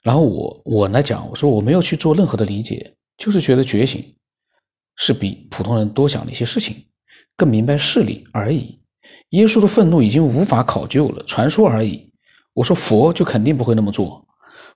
[0.00, 4.02] 然后我我来讲，我说我没有去做任何的理解，就是觉得觉醒
[4.96, 6.82] 是比普通人多想的一些事情。
[7.36, 8.78] 更明白事理而已。
[9.30, 12.12] 耶稣的愤怒已经无法考究了，传说而已。
[12.52, 14.26] 我说佛就肯定不会那么做。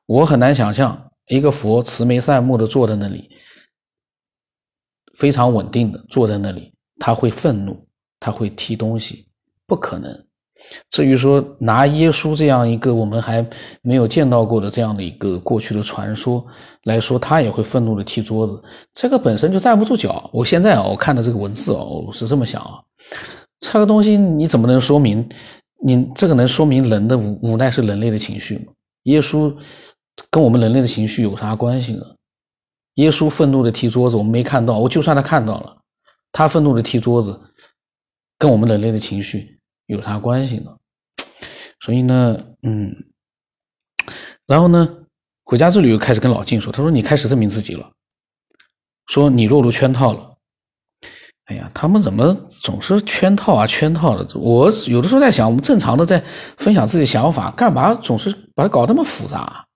[0.07, 3.31] 我很难想象一个佛慈眉善目的坐在那里，
[5.15, 7.87] 非常稳定的坐在那里，他会愤怒，
[8.21, 9.27] 他会踢东西，
[9.67, 10.27] 不可能。
[10.91, 13.45] 至于说拿耶稣这样一个我们还
[13.83, 16.45] 没有见到过的这样的一个过去的传说
[16.85, 20.29] 来说，他也会愤怒的踢桌子，这个本身就站不住脚。
[20.33, 22.81] 我现在啊，我看的这个文字啊，我是这么想啊，
[23.61, 25.29] 这个东西你怎么能说明
[25.85, 28.73] 你这个能说明人的无无奈是人类的情绪吗？
[29.05, 29.55] 耶稣
[30.31, 32.03] 跟我们人类的情绪有啥关系呢？
[32.95, 35.77] 耶稣愤怒的踢桌子，我们没看到，我就算他看到了，
[36.33, 37.39] 他愤怒的踢桌子，
[38.39, 39.59] 跟我们人类的情绪。
[39.87, 40.77] 有啥关系呢？
[41.81, 42.95] 所以呢，嗯，
[44.47, 44.89] 然后呢，
[45.45, 47.93] 回家之旅又开始跟老静说：“他说你开始证明自己了，
[49.07, 50.31] 说你落入圈套了。
[51.45, 54.39] 哎呀，他们怎么总是圈套啊，圈套的？
[54.39, 56.19] 我有的时候在想，我们正常的在
[56.57, 59.67] 分享自己想法，干嘛总是把它搞那么复杂？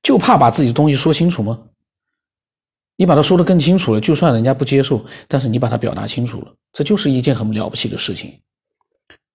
[0.00, 1.58] 就怕把自己的东西说清楚吗？
[2.94, 8.40] 你把它说的更清楚了，就算人家不接受，但是你把它表达清楚了，这就是一件很了不起的事情。”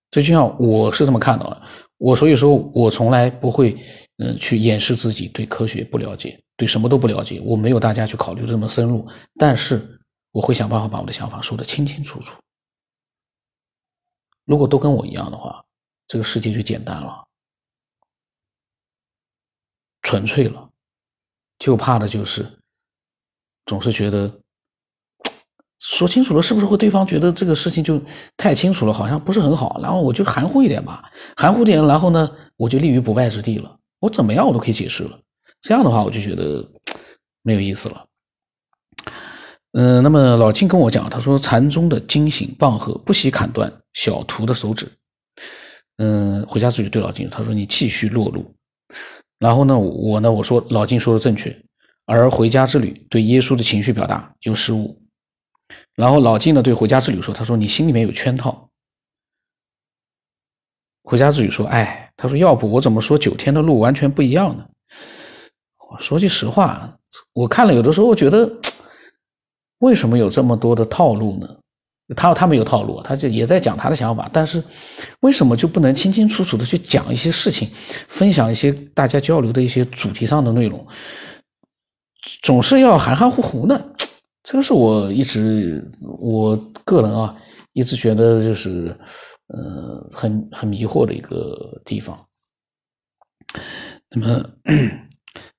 [0.10, 1.62] 这就像我是这么看到的，
[1.98, 3.78] 我所以说我从来不会，
[4.18, 7.42] 嗯，去掩饰自己对科学不了解，对什么都不了解。
[7.44, 9.06] 我没有大家去考虑这么深入，
[9.38, 10.00] 但是
[10.32, 12.34] 我会想办法把我的想法说得清清楚楚。
[14.46, 15.64] 如果都跟我一样的话，
[16.08, 17.28] 这个世界就简单了，
[20.02, 20.70] 纯粹了。
[21.60, 22.60] 就怕的就是
[23.66, 24.40] 总是觉得。
[25.80, 28.02] 说清楚了，是不是会对方觉得这个事情就
[28.36, 29.80] 太清楚了，好像不是很好？
[29.82, 31.04] 然后我就含糊一点吧，
[31.36, 33.78] 含糊点，然后呢，我就立于不败之地了。
[34.00, 35.20] 我怎么样，我都可以解释了。
[35.62, 36.68] 这样的话，我就觉得
[37.44, 38.06] 没有意思了。
[39.74, 44.88] 嗯，那么老金跟我讲，他说禅宗的惊醒棒喝不惜砍断小徒的手指。
[45.98, 48.56] 嗯，回家之旅对老金，他说你继续落路。
[49.38, 51.56] 然后呢，我呢，我说老金说的正确，
[52.06, 55.00] 而回家之旅对耶稣的情绪表达有失误。
[55.96, 58.70] 然后老金呢对回家之旅说，他说你心里面有圈套。
[61.04, 64.66] 回家之旅说，哎，他说要不我怎么说九天的路完全不一样呢？
[65.90, 66.98] 我说句实话，
[67.34, 68.52] 我看了有的时候我觉得，
[69.80, 71.48] 为什么有这么多的套路呢？
[72.16, 74.64] 他他没有套路，他就也在讲他的想法，但是
[75.22, 77.70] 为什么就不能清清楚楚的去讲一些事情，
[78.08, 80.86] 分享一些大家交流的一些主题上的内容，
[82.42, 83.92] 总是要含含糊糊呢？
[84.48, 86.56] 这个是我一直我
[86.86, 87.36] 个人啊，
[87.74, 88.98] 一直觉得就是
[89.48, 92.18] 呃很很迷惑的一个地方。
[94.10, 94.50] 那么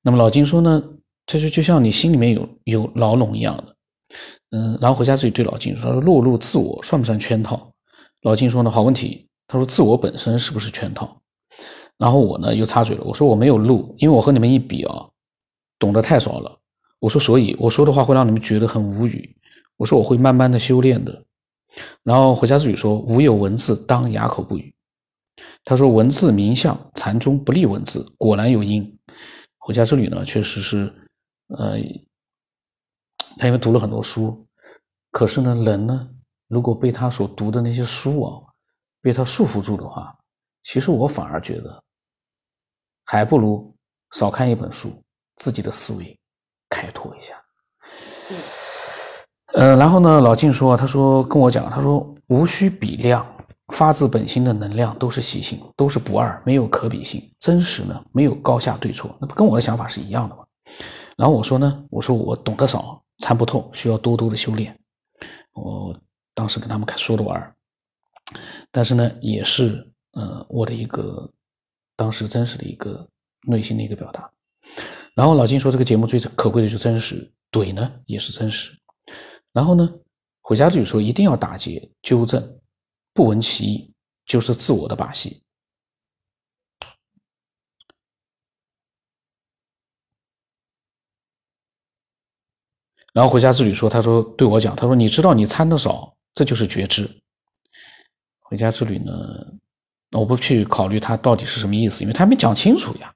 [0.01, 0.83] 那么老金说呢，
[1.27, 3.77] 这就就像你心里面有有牢笼一样的。
[4.53, 7.71] 嗯，然后回家自己对老金说：“他说落入自我算不算圈套？”
[8.25, 11.21] 老金说呢：“好问题。”他说：“自我本身是不是圈套？”
[11.99, 15.07] 然后我呢又插嘴了，我说：“我没有录，因为我和你们一比啊，
[15.79, 16.59] 懂得太少了。”
[16.99, 19.37] 我说：“所以我说的话会让你们觉得很无语。”
[19.77, 21.25] 我说：“我会慢慢的修炼的。”
[22.03, 24.75] 然后回家自己说：“无有文字，当哑口不语。”
[25.65, 28.99] 他说：“文字名相，禅宗不立文字，果然有因。”
[29.59, 30.93] 回家之旅呢，确实是，
[31.49, 31.79] 呃。
[33.37, 34.45] 他因为读了很多书，
[35.13, 36.11] 可是呢，人呢，
[36.49, 38.43] 如果被他所读的那些书啊，
[39.01, 40.13] 被他束缚住的话，
[40.65, 41.81] 其实我反而觉得，
[43.05, 43.73] 还不如
[44.11, 45.01] 少看一本书，
[45.37, 46.18] 自己的思维
[46.69, 47.35] 开拓一下。
[49.55, 53.27] 嗯，然后呢，老静说，他说跟我讲，他说无需比量，
[53.69, 60.45] 发自本心的能量都是习性，都是不二，没有可比性，真实呢，没有高下对错，那不跟我的想法是一样的吗？
[61.17, 63.03] 然后我说呢，我说我懂得少。
[63.21, 64.79] 参不透，需要多多的修炼。
[65.53, 65.93] 我
[66.35, 67.53] 当时跟他们说着玩
[68.71, 71.29] 但是呢，也是呃我的一个
[71.97, 73.05] 当时真实的一个
[73.49, 74.31] 内心的一个表达。
[75.19, 78.73] 然后老金说，这个节目最可贵的就是真实，怼呢也是真实。
[79.53, 79.93] 然后呢，
[80.43, 82.61] 回家之旅说一定要打劫纠正，
[83.13, 83.93] 不闻其意
[84.27, 85.43] 就是自我的把戏。
[93.13, 97.11] 然后回家之旅说：“他说对我讲，他说你知道你参的少，这就是觉知。
[98.39, 99.13] 回家之旅呢，
[100.13, 103.13] 我不去考虑他到底是什么意思，因为他没讲清楚呀。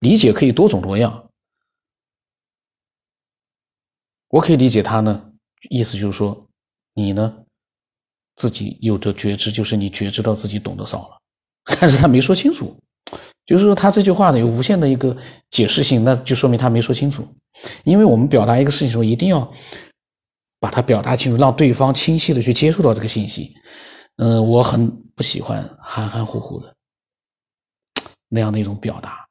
[0.00, 1.28] 理解可以多种多样，
[4.28, 5.32] 我可以理解他呢，
[5.70, 6.46] 意思就是说
[6.94, 7.44] 你呢
[8.36, 11.18] 自己有着觉知，就是你觉知到自己懂得少了，
[11.80, 12.76] 但是他没说清楚。”
[13.46, 15.16] 就是说，他这句话呢有无限的一个
[15.50, 17.24] 解释性，那就说明他没说清楚。
[17.84, 19.48] 因为我们表达一个事情的时候，一定要
[20.58, 23.54] 把它表达清楚，让对方清晰的去接触到这个信息。
[24.16, 26.74] 嗯，我很不喜欢含含糊糊的
[28.28, 29.25] 那样的一种表达，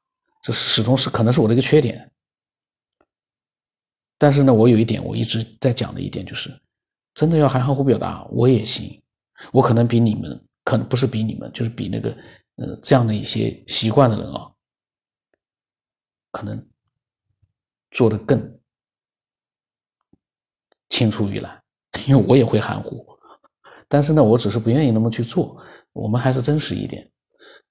[0.46, 2.12] 这始终是可能是我的一个缺点。
[4.16, 6.52] 但是呢，我有一点我一直在讲的一点就是，
[7.16, 9.02] 真的要含含糊表达，我也行，
[9.52, 12.16] 我可能比你们，可能不是比你们，就是比那个。
[12.58, 14.50] 呃，这样的一些习惯的人啊，
[16.32, 16.70] 可能
[17.92, 18.60] 做的更
[20.88, 21.62] 青出于蓝，
[22.08, 23.06] 因为我也会含糊，
[23.90, 25.62] 但是呢，我只是不愿意那么去做。
[25.92, 27.12] 我们还是真实一点，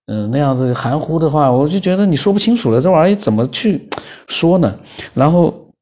[0.07, 3.89] 嗯，那样子含糊的话，我就觉得你说不清楚了，这玩意怎么去
[4.29, 4.79] 说呢？
[5.15, 5.73] 然后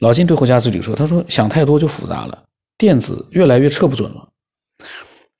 [0.00, 2.44] 老金对回家之旅说：“他说想太多就复杂了，
[2.76, 4.28] 电子越来越测不准了。”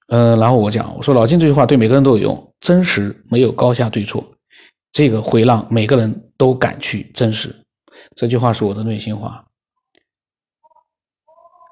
[0.08, 4.24] 嗯，然后我讲，我说老金这句话对每个人都有用，真实没有高下对错，
[4.92, 7.54] 这个会让每个人都敢去真实。
[8.14, 9.44] 这句话是我的内心话，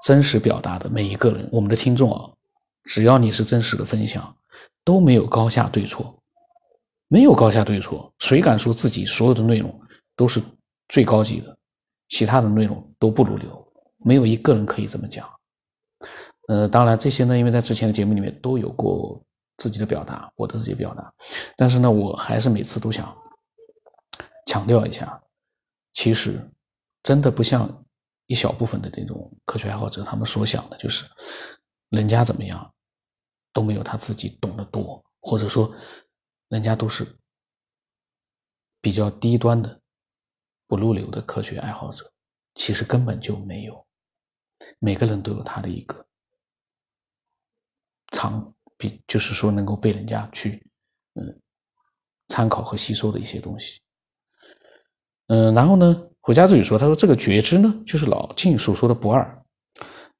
[0.04, 2.30] 真实表达的每一个人，我们的听众啊，
[2.84, 4.34] 只要你是真实的分享，
[4.84, 6.16] 都没有高下对错，
[7.08, 9.80] 没有高下对错，谁敢说自己所有的内容
[10.16, 10.42] 都是
[10.88, 11.56] 最高级的，
[12.08, 15.28] 其他的内容都不如流，没有一个人可以这么讲。
[16.48, 19.22] 呃，当然这些呢，因为在之前的节目里面都有过
[19.58, 21.12] 自己的表达，我的自己表达，
[21.56, 23.16] 但是呢，我还是每次都想
[24.46, 25.22] 强调一下，
[25.92, 26.40] 其实
[27.04, 27.70] 真的不像
[28.26, 31.04] 一小部分的这种科学爱好者他们所想的，就是
[31.90, 32.74] 人家怎么样
[33.52, 35.74] 都没有他自己懂得多，或者说
[36.48, 37.06] 人家都是
[38.80, 39.80] 比较低端的、
[40.66, 42.10] 不入流的科学爱好者，
[42.54, 43.86] 其实根本就没有，
[44.78, 46.06] 每个人都有他的一个。
[48.12, 50.64] 常比就是说能够被人家去
[51.14, 51.40] 嗯
[52.28, 53.80] 参考和吸收的一些东西，
[55.28, 59.44] 嗯，然后呢，回家自己说，他说这个觉知呢，就是老静所说的不二，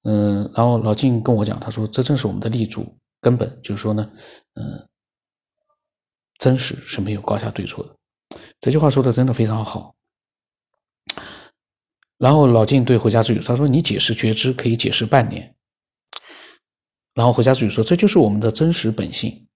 [0.05, 4.11] 嗯，然后老静跟我讲，他说这正是我们的立足根本，就是说呢，
[4.55, 4.89] 嗯，
[6.39, 7.97] 真实是没有高下对错的。
[8.61, 9.95] 这句话说的真的非常好。
[12.18, 15.57] 然后老晋对回家之语他说：“你解释觉知可以解释半年。”
[17.14, 19.49] 然后回家之语说：“这就是我们的真实本性。”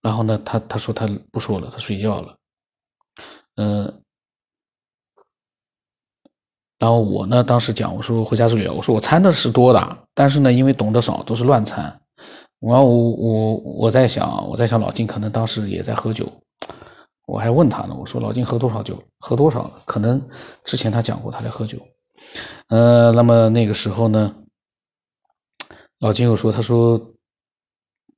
[0.00, 2.38] 然后呢，他他说他不说了，他睡觉了。
[3.56, 4.04] 嗯，
[6.78, 12.00] 然后我呢，当时讲我说回家之旅，我说我参的是多的，但是呢，因为懂得少，都是乱参。
[12.60, 16.30] 然后我我我在想，我在想老金可能当时也在喝酒，
[17.26, 19.02] 我还问他呢，我说老金喝多少酒？
[19.18, 19.70] 喝多少？
[19.84, 20.20] 可能
[20.64, 21.78] 之前他讲过他在喝酒。
[22.68, 24.34] 呃，那么那个时候呢，
[26.00, 27.00] 老金又说，他说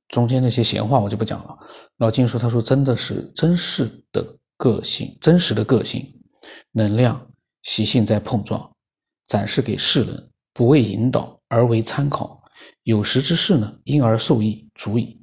[0.09, 1.57] 中间那些闲话我就不讲了。
[1.97, 4.25] 老金说，他说真的是真实的
[4.57, 6.05] 个性，真实的个性，
[6.71, 7.19] 能量
[7.63, 8.75] 习性在碰撞，
[9.27, 12.43] 展示给世人，不为引导而为参考。
[12.83, 15.21] 有识之士呢，因而受益足矣。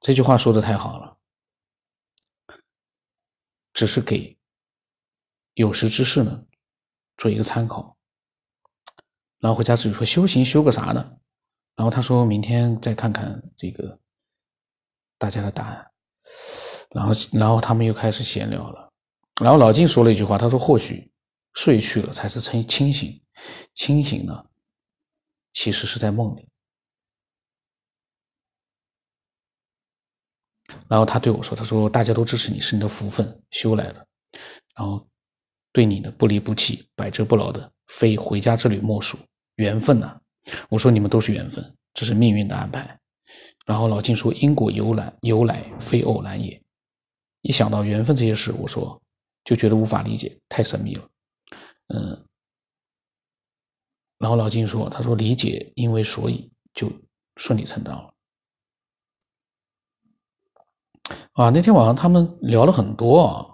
[0.00, 1.16] 这句话说的太好了，
[3.72, 4.38] 只是给
[5.54, 6.44] 有识之士呢
[7.16, 7.96] 做一个参考。
[9.38, 11.18] 然后回家自己说修行修个啥呢？
[11.76, 13.98] 然后他说明天再看看这个
[15.18, 15.90] 大家的答案。
[16.90, 18.89] 然后，然后他们又开始闲聊了。
[19.40, 21.10] 然后老金说了一句话，他说：“或许
[21.54, 23.20] 睡去了才是清清醒，
[23.74, 24.44] 清醒呢。”
[25.52, 26.48] 其实是在梦里，
[30.88, 34.06] 然后他对我说：“他说大家都支持你是你的福分修来的，
[34.76, 35.04] 然后
[35.72, 39.18] 对你的不离不弃、百折不挠的，非回家之旅莫属，
[39.56, 40.20] 缘分呐。”
[40.70, 42.96] 我说：“你们都是缘分，这是命运的安排。”
[43.66, 46.62] 然后老金说：“因果由来由来非偶然也。”
[47.42, 49.02] 一想到缘分这些事，我说
[49.44, 51.08] 就觉得无法理解，太神秘了。
[51.88, 52.24] 嗯。
[54.18, 56.92] 然后老金说：“他说理解，因为所以就
[57.36, 58.12] 顺理成章了。”
[61.32, 63.46] 啊，那天晚上他们聊了很多啊。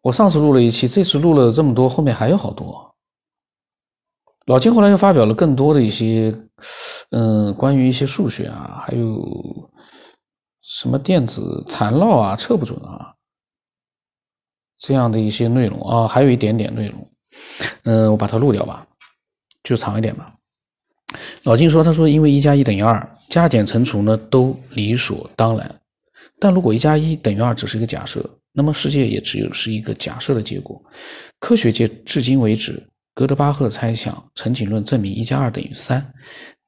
[0.00, 2.96] 我上次录了一期，这次录了这么多，后面还有好多。
[4.46, 6.34] 老金后来又发表了更多的一些，
[7.10, 9.70] 嗯，关于一些数学啊，还有
[10.62, 13.14] 什么电子缠绕啊、测不准啊
[14.80, 17.08] 这样的一些内容啊，还有一点点内容。
[17.84, 18.84] 嗯，我把它录掉吧。
[19.62, 20.34] 就长一点吧。
[21.42, 25.80] 老金说：“他说，因为一加一等于二，加减乘除呢都理所当然。
[26.38, 30.82] 但如果一加一等于二只是一个假设，那么世界也只有是一个假设的结果。
[31.40, 32.82] 科学界至今为止，
[33.14, 36.10] 哥德巴赫猜想陈景论证明一加二等于三，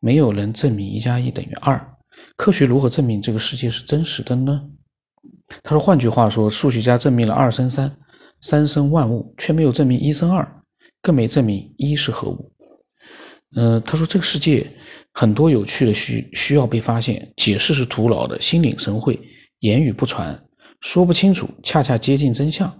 [0.00, 1.80] 没有人证明一加一等于二。
[2.36, 4.62] 科学如何证明这个世界是真实的呢？”
[5.62, 7.96] 他说：“换句话说，数学家证明了二生三，
[8.40, 10.46] 三生万物，却没有证明一生二，
[11.00, 12.52] 更没证明一是何物。”
[13.54, 14.66] 嗯，他说这个世界
[15.12, 19.20] 很多有趣的需需要被发现，解释是徒劳的，心领神会，
[19.58, 20.42] 言语不传，
[20.80, 22.72] 说不清楚，恰恰接近真相。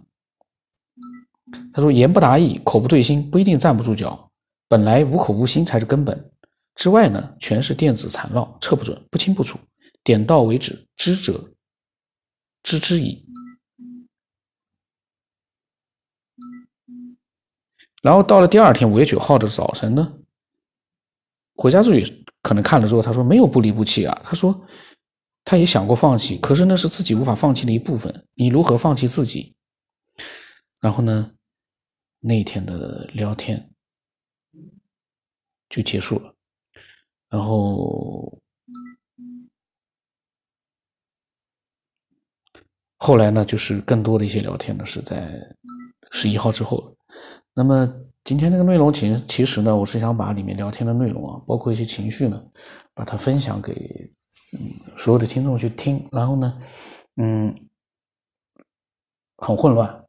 [1.74, 4.30] 他说言不达意，口不对心，不一定站不住脚。
[4.66, 6.30] 本来无口无心才是根本，
[6.76, 9.58] 之外呢，全是电子缠绕，测不准，不清不楚，
[10.02, 11.51] 点到为止，知者
[12.62, 13.26] 知之矣。
[18.02, 20.18] 然后到了第二天五月九号的早晨呢？
[21.54, 22.04] 回家之旅
[22.42, 24.20] 可能看了之后，他说没有不离不弃啊。
[24.24, 24.66] 他说
[25.44, 28.26] 他也想过放弃，可是那是自己无法放弃的一部分。
[28.34, 29.54] 你如何放弃自己？
[30.80, 31.32] 然后呢，
[32.18, 33.72] 那一天的聊天
[35.68, 36.34] 就结束了。
[37.28, 38.41] 然后
[43.02, 45.28] 后来呢，就是更多的一些聊天呢，是在
[46.12, 46.96] 十一号之后。
[47.52, 47.92] 那么。
[48.24, 52.40] 今天这个内容，其其实呢，我是想把里面聊天的内容啊，包括一些情绪呢，
[52.94, 53.72] 把它分享给
[54.52, 54.60] 嗯
[54.96, 56.00] 所有的听众去听。
[56.12, 56.56] 然后呢，
[57.16, 57.52] 嗯，
[59.38, 60.04] 很混乱，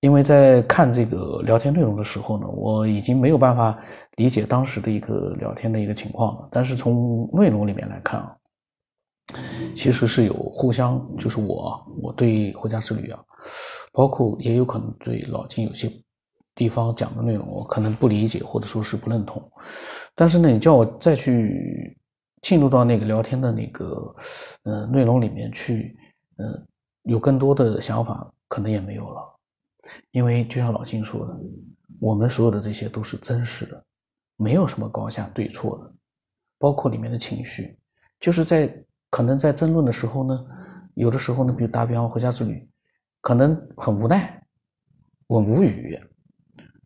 [0.00, 3.78] 因为在看这个聊天内容的时候呢，我已经没有办法
[4.16, 6.48] 理解当时的一个聊天的一个情况了。
[6.50, 8.34] 但是从内容里面来看啊，
[9.76, 13.24] 其实是有互相，就是我我对回家之旅啊，
[13.92, 15.90] 包括也有可能对老金有些。
[16.54, 19.42] 地方讲的内容，我可能不理解，或者说是不认同。
[20.14, 21.98] 但是呢，你叫我再去
[22.42, 24.14] 进入到那个聊天的那个
[24.64, 25.96] 呃内容里面去，
[26.36, 26.66] 嗯，
[27.04, 29.22] 有更多的想法，可能也没有了。
[30.10, 31.34] 因为就像老金说的，
[31.98, 33.82] 我们所有的这些都是真实的，
[34.36, 35.90] 没有什么高下对错的，
[36.58, 37.78] 包括里面的情绪，
[38.20, 38.70] 就是在
[39.12, 40.42] 可能在争论的时候呢，
[40.94, 42.66] 有的时候呢，比如打比方回家之旅，
[43.20, 44.42] 可能很无奈，
[45.26, 46.00] 我无语。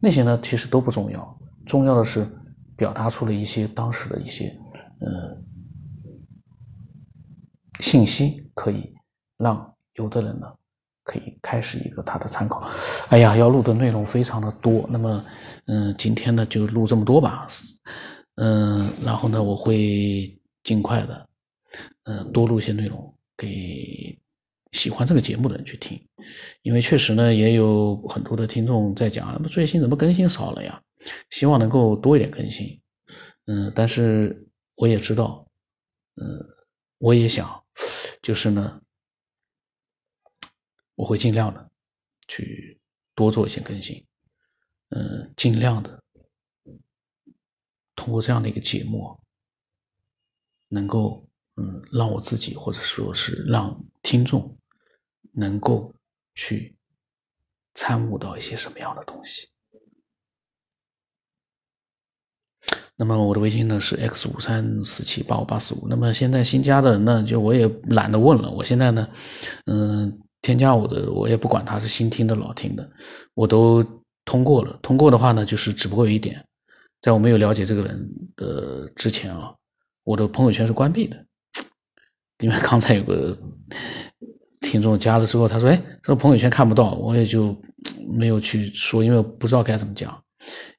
[0.00, 2.26] 那些呢，其实都不重要，重要的是
[2.76, 4.52] 表达出了一些当时的一些，
[4.98, 5.40] 呃，
[7.78, 8.92] 信息，可以
[9.38, 10.52] 让有的人呢
[11.04, 12.68] 可以开始一个他的参考。
[13.10, 15.24] 哎呀，要录的内容非常的多，那么
[15.66, 17.46] 嗯，今天呢就录这么多吧，
[18.34, 21.28] 嗯，然后呢我会尽快的
[22.07, 24.18] 嗯多录一些内容给
[24.72, 26.00] 喜欢这个节目的人去听，
[26.62, 30.82] 因为确实呢也有很多的听众在讲，最近怎么更新少了呀？
[31.30, 32.80] 希望能够多一点更新，
[33.46, 35.48] 嗯，但是我也知道，
[36.16, 36.44] 嗯，
[36.98, 37.64] 我也想，
[38.22, 38.82] 就是呢，
[40.94, 41.70] 我会尽量的
[42.28, 42.80] 去
[43.14, 44.04] 多做一些更新，
[44.90, 46.02] 嗯，尽量的
[47.94, 49.18] 通过这样的一个节目，
[50.68, 51.25] 能够
[51.57, 54.57] 嗯让我自己或者说是让听众
[55.32, 55.94] 能够
[56.34, 56.76] 去
[57.74, 59.48] 参悟到一些什么样的东西。
[62.98, 65.86] 那么我的微信呢是 x 五三四七八五八四五。
[65.86, 68.50] 那么现在新加的人呢，就我也懒得问了。
[68.50, 69.07] 我现在呢，
[69.66, 72.90] 嗯，添加我的，我也不管他是新听的老听的，
[73.34, 73.84] 我都
[74.24, 74.78] 通过了。
[74.82, 76.42] 通过的话呢，就是只不过有一点，
[77.02, 79.54] 在我没有了解这个人的之前啊，
[80.02, 81.22] 我的朋友圈是关闭的。
[82.41, 83.37] 因为刚才有个
[84.61, 87.57] 听众加了之后，他说：“哎，这个朋友圈看不到。”我也就
[88.09, 90.22] 没有去说，因为我不知道该怎么讲。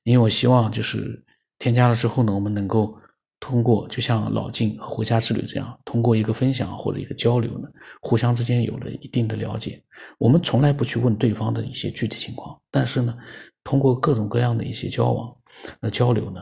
[0.04, 1.24] 因为我希望就是。
[1.60, 2.96] 添加了之后呢，我们能够
[3.40, 7.68] 通过就像老晋和回家之旅这样，通过一个分享或者一个交流呢，
[8.00, 9.84] 互相之间有了一定的了解。
[10.20, 13.18] 我们从来不去问对方的一些具体情况，但是呢，
[13.64, 15.36] 通过各种各样的一些交往、
[15.82, 16.40] 那交流呢，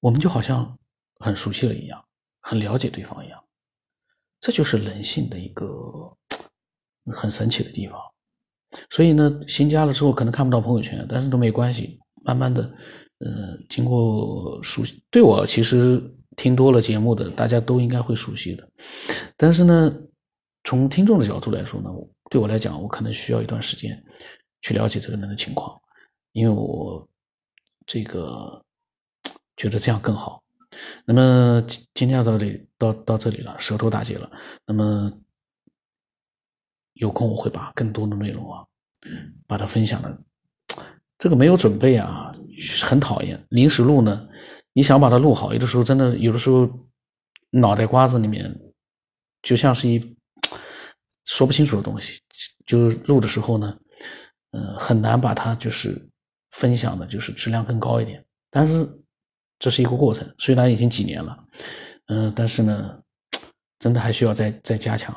[0.00, 0.76] 我们就好像
[1.20, 2.04] 很熟悉了一样，
[2.40, 3.40] 很了解对方一样。
[4.40, 5.66] 这就是人性的一个
[7.12, 7.98] 很神奇的地方。
[8.90, 12.70] 所以呢，新加了之后可能看不到朋友圈，但是都没关系，慢慢的。
[13.20, 16.00] 嗯，经过熟悉，对我其实
[16.36, 18.68] 听多了节目的，大家都应该会熟悉的。
[19.36, 19.92] 但是呢，
[20.62, 21.90] 从听众的角度来说呢，
[22.30, 24.00] 对我来讲，我可能需要一段时间
[24.62, 25.76] 去了解这个人的情况，
[26.30, 27.08] 因为我
[27.86, 28.64] 这个
[29.56, 30.40] 觉得这样更好。
[31.04, 31.60] 那么
[31.94, 34.30] 今天到这里到到这里了，舌头打结了。
[34.64, 35.12] 那么
[36.94, 38.64] 有空我会把更多的内容啊，
[39.46, 40.18] 把它分享的。
[41.18, 42.32] 这个没有准备啊。
[42.82, 44.28] 很讨厌临时录呢，
[44.72, 46.68] 你想把它录好，有的时候真的有的时候
[47.50, 48.52] 脑袋瓜子里面
[49.42, 50.16] 就像是一
[51.24, 52.20] 说不清楚的东西，
[52.66, 53.78] 就录的时候呢，
[54.50, 56.04] 嗯，很难把它就是
[56.50, 58.26] 分享的，就是质量更高一点。
[58.50, 58.88] 但是
[59.60, 61.38] 这是一个过程，虽然已经几年了，
[62.08, 63.02] 嗯，但是呢，
[63.78, 65.14] 真的还需要再再加强。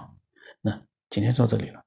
[0.61, 1.81] 那今天到这里了。